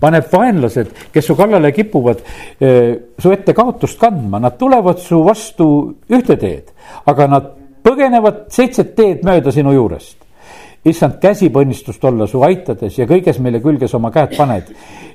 paneb 0.00 0.28
vaenlased, 0.32 0.90
kes 1.12 1.26
su 1.26 1.34
kallale 1.34 1.72
kipuvad, 1.74 2.20
eh, 2.60 2.94
su 3.18 3.32
ette 3.32 3.52
kaotust 3.52 3.98
kandma, 3.98 4.38
nad 4.38 4.56
tulevad 4.56 4.98
su 4.98 5.18
vastu 5.24 5.66
ühte 6.08 6.36
teed, 6.38 6.70
aga 7.06 7.26
nad 7.26 7.50
põgenevad 7.82 8.46
seitset 8.48 8.94
teed 8.94 9.24
mööda 9.24 9.52
sinu 9.52 9.72
juurest 9.72 10.22
issand 10.84 11.18
käsib 11.20 11.56
õnnistust 11.56 12.02
olla 12.04 12.26
su 12.26 12.42
aitades 12.44 12.98
ja 12.98 13.06
kõiges, 13.08 13.40
mille 13.40 13.60
külge 13.60 13.88
sa 13.88 13.96
oma 13.96 14.10
käed 14.12 14.36
paned. 14.36 14.68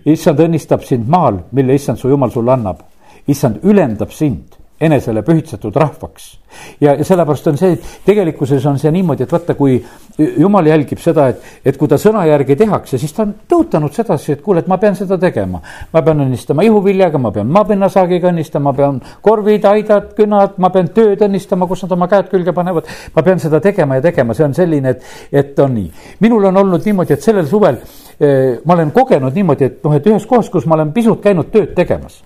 issand 0.06 0.40
õnnistab 0.40 0.84
sind 0.84 1.08
maal, 1.08 1.44
mille 1.52 1.74
issand 1.74 1.98
su 1.98 2.10
jumal 2.10 2.32
sulle 2.32 2.52
annab. 2.52 2.82
Issand 3.30 3.64
ülendab 3.64 4.12
sind 4.16 4.60
enesele 4.80 5.22
pühitsetud 5.22 5.76
rahvaks. 5.76 6.38
ja, 6.82 6.94
ja 6.96 7.04
sellepärast 7.04 7.48
on 7.48 7.58
see, 7.60 7.76
tegelikkuses 8.06 8.66
on 8.66 8.80
see 8.80 8.92
niimoodi, 8.92 9.26
et 9.26 9.32
vaata, 9.32 9.54
kui 9.56 9.76
jumal 10.18 10.66
jälgib 10.66 11.02
seda, 11.04 11.28
et, 11.34 11.44
et 11.68 11.78
kui 11.78 11.88
ta 11.92 12.00
sõna 12.00 12.24
järgi 12.26 12.56
tehakse, 12.60 12.98
siis 12.98 13.14
ta 13.14 13.26
on 13.26 13.34
tõotanud 13.52 13.94
sedasi, 13.96 14.34
et 14.34 14.42
kuule, 14.44 14.64
et 14.64 14.72
ma 14.72 14.80
pean 14.82 14.96
seda 14.96 15.18
tegema. 15.20 15.60
ma 15.94 16.02
pean 16.02 16.24
õnnistama 16.24 16.64
ihuviljaga, 16.66 17.20
ma 17.22 17.32
pean 17.36 17.52
maapinnasaagiga 17.58 18.32
õnnistama, 18.32 18.72
ma 18.72 18.76
pean 18.78 19.02
korvid, 19.26 19.68
aidad, 19.68 20.14
künnad, 20.18 20.56
ma 20.58 20.72
pean 20.74 20.90
tööd 20.96 21.22
õnnistama, 21.28 21.68
kus 21.68 21.84
nad 21.84 21.98
oma 21.98 22.08
käed 22.08 22.32
külge 22.32 22.56
panevad. 22.56 22.88
ma 23.16 23.24
pean 23.24 23.44
seda 23.44 23.60
tegema 23.60 24.00
ja 24.00 24.08
tegema, 24.08 24.34
see 24.34 24.48
on 24.48 24.56
selline, 24.58 24.96
et, 24.96 25.04
et 25.32 25.60
on 25.60 25.76
nii. 25.76 25.92
minul 26.24 26.50
on 26.50 26.64
olnud 26.64 26.88
niimoodi, 26.88 27.14
et 27.14 27.30
sellel 27.30 27.48
suvel 27.48 27.78
eh, 28.20 28.58
ma 28.66 28.80
olen 28.80 28.96
kogenud 28.96 29.36
niimoodi, 29.36 29.70
et 29.70 29.84
noh, 29.84 29.96
et 29.96 30.08
ühes 30.08 30.26
kohas, 30.26 30.50
kus 30.50 30.66
ma 30.66 30.80
olen 30.80 30.96
pisut 30.96 31.22
käinud 31.22 31.52
tööd 31.52 31.76
tegemas 31.76 32.24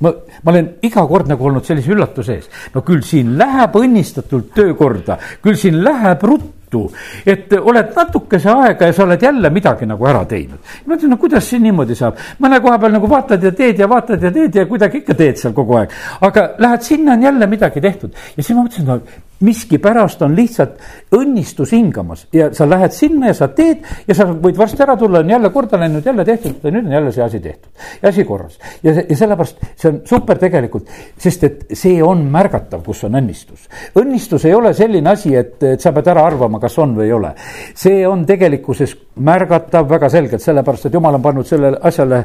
ma, 0.00 0.12
ma 0.42 0.52
olen 0.52 0.70
iga 0.86 1.04
kord 1.08 1.28
nagu 1.30 1.46
olnud 1.50 1.66
sellise 1.66 1.92
üllatuse 1.94 2.38
ees. 2.38 2.48
no 2.74 2.82
küll 2.86 3.04
siin 3.06 3.36
läheb 3.38 3.76
õnnistatult 3.80 4.50
töökorda, 4.56 5.18
küll 5.44 5.58
siin 5.60 5.80
läheb 5.84 6.24
ruttu, 6.26 6.86
et 7.26 7.52
oled 7.58 7.94
natukese 7.96 8.50
aega 8.52 8.90
ja 8.90 8.96
sa 8.96 9.04
oled 9.06 9.22
jälle 9.22 9.50
midagi 9.50 9.88
nagu 9.90 10.06
ära 10.06 10.24
teinud. 10.28 10.60
ma 10.86 10.96
ütlen, 10.96 11.14
no 11.14 11.20
kuidas 11.20 11.48
siin 11.50 11.64
niimoodi 11.66 11.96
saab, 11.98 12.20
mõne 12.42 12.60
koha 12.60 12.78
peal 12.82 12.94
nagu 12.98 13.10
vaatad 13.10 13.48
ja 13.48 13.52
teed 13.56 13.82
ja 13.82 13.88
vaatad 13.90 14.22
ja 14.22 14.32
teed 14.34 14.60
ja 14.62 14.66
kuidagi 14.66 15.02
ikka 15.04 15.18
teed 15.18 15.40
seal 15.40 15.56
kogu 15.56 15.80
aeg. 15.80 15.96
aga 16.20 16.50
lähed 16.58 16.86
sinna, 16.86 17.18
on 17.18 17.28
jälle 17.28 17.50
midagi 17.50 17.80
tehtud 17.80 18.14
ja 18.36 18.42
siis 18.42 18.56
ma 18.56 18.64
mõtlesin, 18.64 18.88
no 18.88 19.28
miskipärast 19.40 20.22
on 20.22 20.34
lihtsalt 20.36 20.80
õnnistus 21.16 21.72
hingamas 21.72 22.26
ja 22.32 22.50
sa 22.54 22.68
lähed 22.68 22.92
sinna 22.94 23.30
ja 23.30 23.36
sa 23.36 23.48
teed 23.48 23.84
ja 24.08 24.16
sa 24.16 24.26
võid 24.30 24.58
varsti 24.58 24.82
ära 24.84 24.96
tulla, 25.00 25.22
on 25.24 25.30
jälle 25.30 25.50
korda 25.54 25.80
läinud, 25.80 26.06
jälle 26.06 26.24
tehtud 26.24 26.60
nüüd 26.70 26.86
on 26.86 26.92
jälle 26.92 27.12
see 27.12 27.24
asi 27.24 27.40
tehtud. 27.40 27.70
ja 28.02 28.08
asi 28.08 28.24
korras 28.24 28.58
ja, 28.82 28.94
ja 28.94 29.16
sellepärast 29.16 29.62
see 29.76 29.90
on 29.90 30.00
super 30.06 30.38
tegelikult, 30.38 30.88
sest 31.18 31.44
et 31.44 31.64
see 31.72 32.02
on 32.02 32.24
märgatav, 32.30 32.82
kus 32.84 33.04
on 33.08 33.16
õnnistus. 33.20 33.68
õnnistus 33.98 34.44
ei 34.48 34.54
ole 34.54 34.74
selline 34.74 35.10
asi, 35.10 35.34
et, 35.36 35.56
et 35.62 35.80
sa 35.80 35.92
pead 35.96 36.10
ära 36.12 36.24
arvama, 36.26 36.60
kas 36.60 36.78
on 36.78 36.94
või 36.98 37.08
ei 37.08 37.12
ole. 37.16 37.34
see 37.74 38.06
on 38.08 38.26
tegelikkuses 38.26 38.96
märgatav 39.20 39.88
väga 39.88 40.08
selgelt, 40.12 40.42
sellepärast 40.42 40.86
et 40.86 40.94
jumal 40.94 41.16
on 41.18 41.22
pannud 41.22 41.46
sellele 41.46 41.80
asjale, 41.82 42.22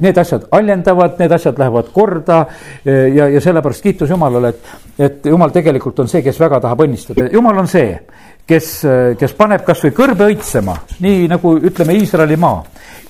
need 0.00 0.18
asjad 0.18 0.48
haljendavad, 0.52 1.18
need 1.18 1.32
asjad 1.32 1.58
lähevad 1.58 1.92
korda 1.92 2.44
ja, 2.84 3.28
ja 3.28 3.40
sellepärast 3.40 3.82
kiitus 3.82 4.10
Jumalale, 4.10 4.48
et, 4.54 4.72
et 4.98 5.26
Jumal 5.26 5.52
tegelikult 5.54 5.98
on 6.02 6.10
see, 6.10 6.22
kes 6.24 6.38
väga 6.40 6.53
tahab 6.60 6.84
õnnistada, 6.86 7.28
Jumal 7.32 7.58
on 7.58 7.68
see, 7.70 7.98
kes, 8.46 8.70
kes 9.18 9.36
paneb 9.38 9.64
kasvõi 9.66 9.94
kõrbe 9.96 10.28
õitsema, 10.32 10.76
nii 11.04 11.28
nagu 11.30 11.56
ütleme, 11.58 11.96
Iisraeli 12.00 12.36
maa. 12.36 12.62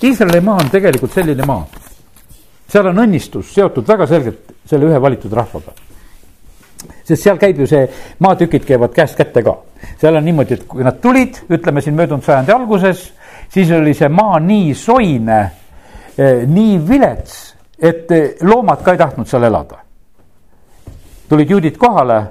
Iisraeli 0.03 0.41
maa 0.43 0.61
on 0.63 0.69
tegelikult 0.71 1.13
selline 1.13 1.45
maa. 1.47 1.65
seal 2.67 2.87
on 2.89 2.97
õnnistus 2.97 3.53
seotud 3.53 3.87
väga 3.87 4.07
selgelt 4.09 4.55
selle 4.65 4.89
ühe 4.89 5.01
valitud 5.01 5.33
rahvaga. 5.33 5.73
sest 7.03 7.23
seal 7.23 7.37
käib 7.37 7.59
ju 7.59 7.67
see, 7.67 7.85
maatükid 8.19 8.65
käivad 8.65 8.93
käest 8.93 9.17
kätte 9.17 9.43
ka. 9.43 9.57
seal 10.01 10.15
on 10.15 10.25
niimoodi, 10.25 10.53
et 10.53 10.67
kui 10.67 10.83
nad 10.83 10.99
tulid, 11.01 11.43
ütleme 11.49 11.81
siin 11.81 11.95
möödunud 11.95 12.23
sajandi 12.23 12.51
alguses, 12.51 13.11
siis 13.49 13.71
oli 13.71 13.93
see 13.93 14.09
maa 14.09 14.39
nii 14.39 14.73
soine, 14.75 15.39
eh, 16.17 16.45
nii 16.47 16.79
vilets, 16.87 17.55
et 17.79 18.11
eh, 18.11 18.35
loomad 18.41 18.83
ka 18.83 18.91
ei 18.91 18.97
tahtnud 18.97 19.27
seal 19.27 19.43
elada. 19.43 19.77
tulid 21.29 21.49
juudid 21.49 21.77
kohale 21.77 22.23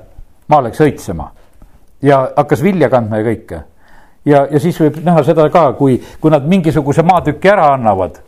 maa 0.49 0.65
läks 0.65 0.83
õitsema. 0.85 1.31
Ja 2.05 2.21
hakkas 2.37 2.63
vilja 2.63 2.91
kandma 2.93 3.21
ja 3.21 3.29
kõike. 3.29 3.63
ja, 4.25 4.47
ja 4.51 4.61
siis 4.61 4.79
võib 4.81 5.01
näha 5.05 5.25
seda 5.25 5.49
ka, 5.53 5.73
kui, 5.79 5.99
kui 6.21 6.33
nad 6.33 6.47
mingisuguse 6.49 7.03
maatüki 7.03 7.49
ära 7.49 7.71
annavad, 7.75 8.19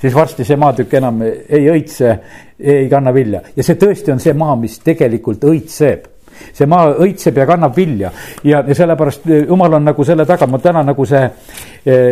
siis 0.00 0.14
varsti 0.14 0.44
see 0.44 0.56
maatükk 0.60 0.94
enam 0.98 1.22
ei 1.24 1.70
õitse, 1.72 2.12
ei 2.58 2.88
kanna 2.92 3.12
vilja. 3.14 3.42
Ja 3.56 3.64
see 3.64 3.78
tõesti 3.80 4.12
on 4.12 4.20
see 4.20 4.34
maa, 4.36 4.56
mis 4.60 4.78
tegelikult 4.84 5.44
õitseb. 5.44 6.12
See 6.52 6.68
maa 6.68 6.92
õitseb 7.00 7.38
ja 7.40 7.46
kannab 7.48 7.76
vilja. 7.76 8.12
Ja, 8.44 8.62
ja 8.66 8.74
sellepärast 8.76 9.24
jumal 9.48 9.78
on 9.78 9.86
nagu 9.88 10.04
selle 10.04 10.26
taga, 10.28 10.46
ma 10.46 10.60
täna 10.60 10.82
nagu 10.84 11.06
see 11.08 11.22
eh, 11.24 12.10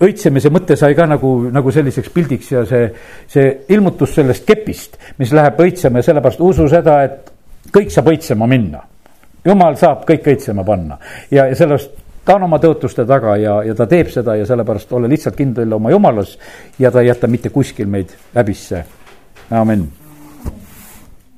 õitsemise 0.00 0.52
mõte 0.52 0.76
sai 0.76 0.96
ka 0.96 1.06
nagu, 1.08 1.36
nagu 1.52 1.72
selliseks 1.72 2.12
pildiks 2.12 2.52
ja 2.52 2.64
see, 2.68 2.88
see 3.28 3.52
ilmutus 3.76 4.16
sellest 4.16 4.44
kepist, 4.48 4.96
mis 5.20 5.32
läheb 5.36 5.60
õitsema. 5.60 6.00
Ja 6.00 6.10
sellepärast 6.10 6.44
usu 6.44 6.68
seda, 6.72 7.02
et 7.04 7.72
kõik 7.72 7.92
saab 7.92 8.12
õitsema 8.12 8.48
minna 8.48 8.84
jumal 9.46 9.76
saab 9.80 10.04
kõik 10.08 10.26
õitsema 10.32 10.64
panna 10.64 10.98
ja, 11.30 11.46
ja 11.46 11.54
sellest 11.56 11.92
ta 12.26 12.34
on 12.36 12.46
oma 12.48 12.58
tõotuste 12.62 13.06
taga 13.06 13.36
ja, 13.40 13.60
ja 13.66 13.74
ta 13.78 13.86
teeb 13.90 14.10
seda 14.10 14.34
ja 14.36 14.46
sellepärast 14.48 14.92
ole 14.98 15.10
lihtsalt 15.12 15.36
kindel 15.38 15.78
oma 15.78 15.92
jumalas 15.94 16.36
ja 16.78 16.90
ta 16.90 17.04
ei 17.04 17.12
jäta 17.12 17.30
mitte 17.30 17.54
kuskil 17.54 17.86
meid 17.86 18.16
häbisse. 18.34 18.84
amin 19.50 19.86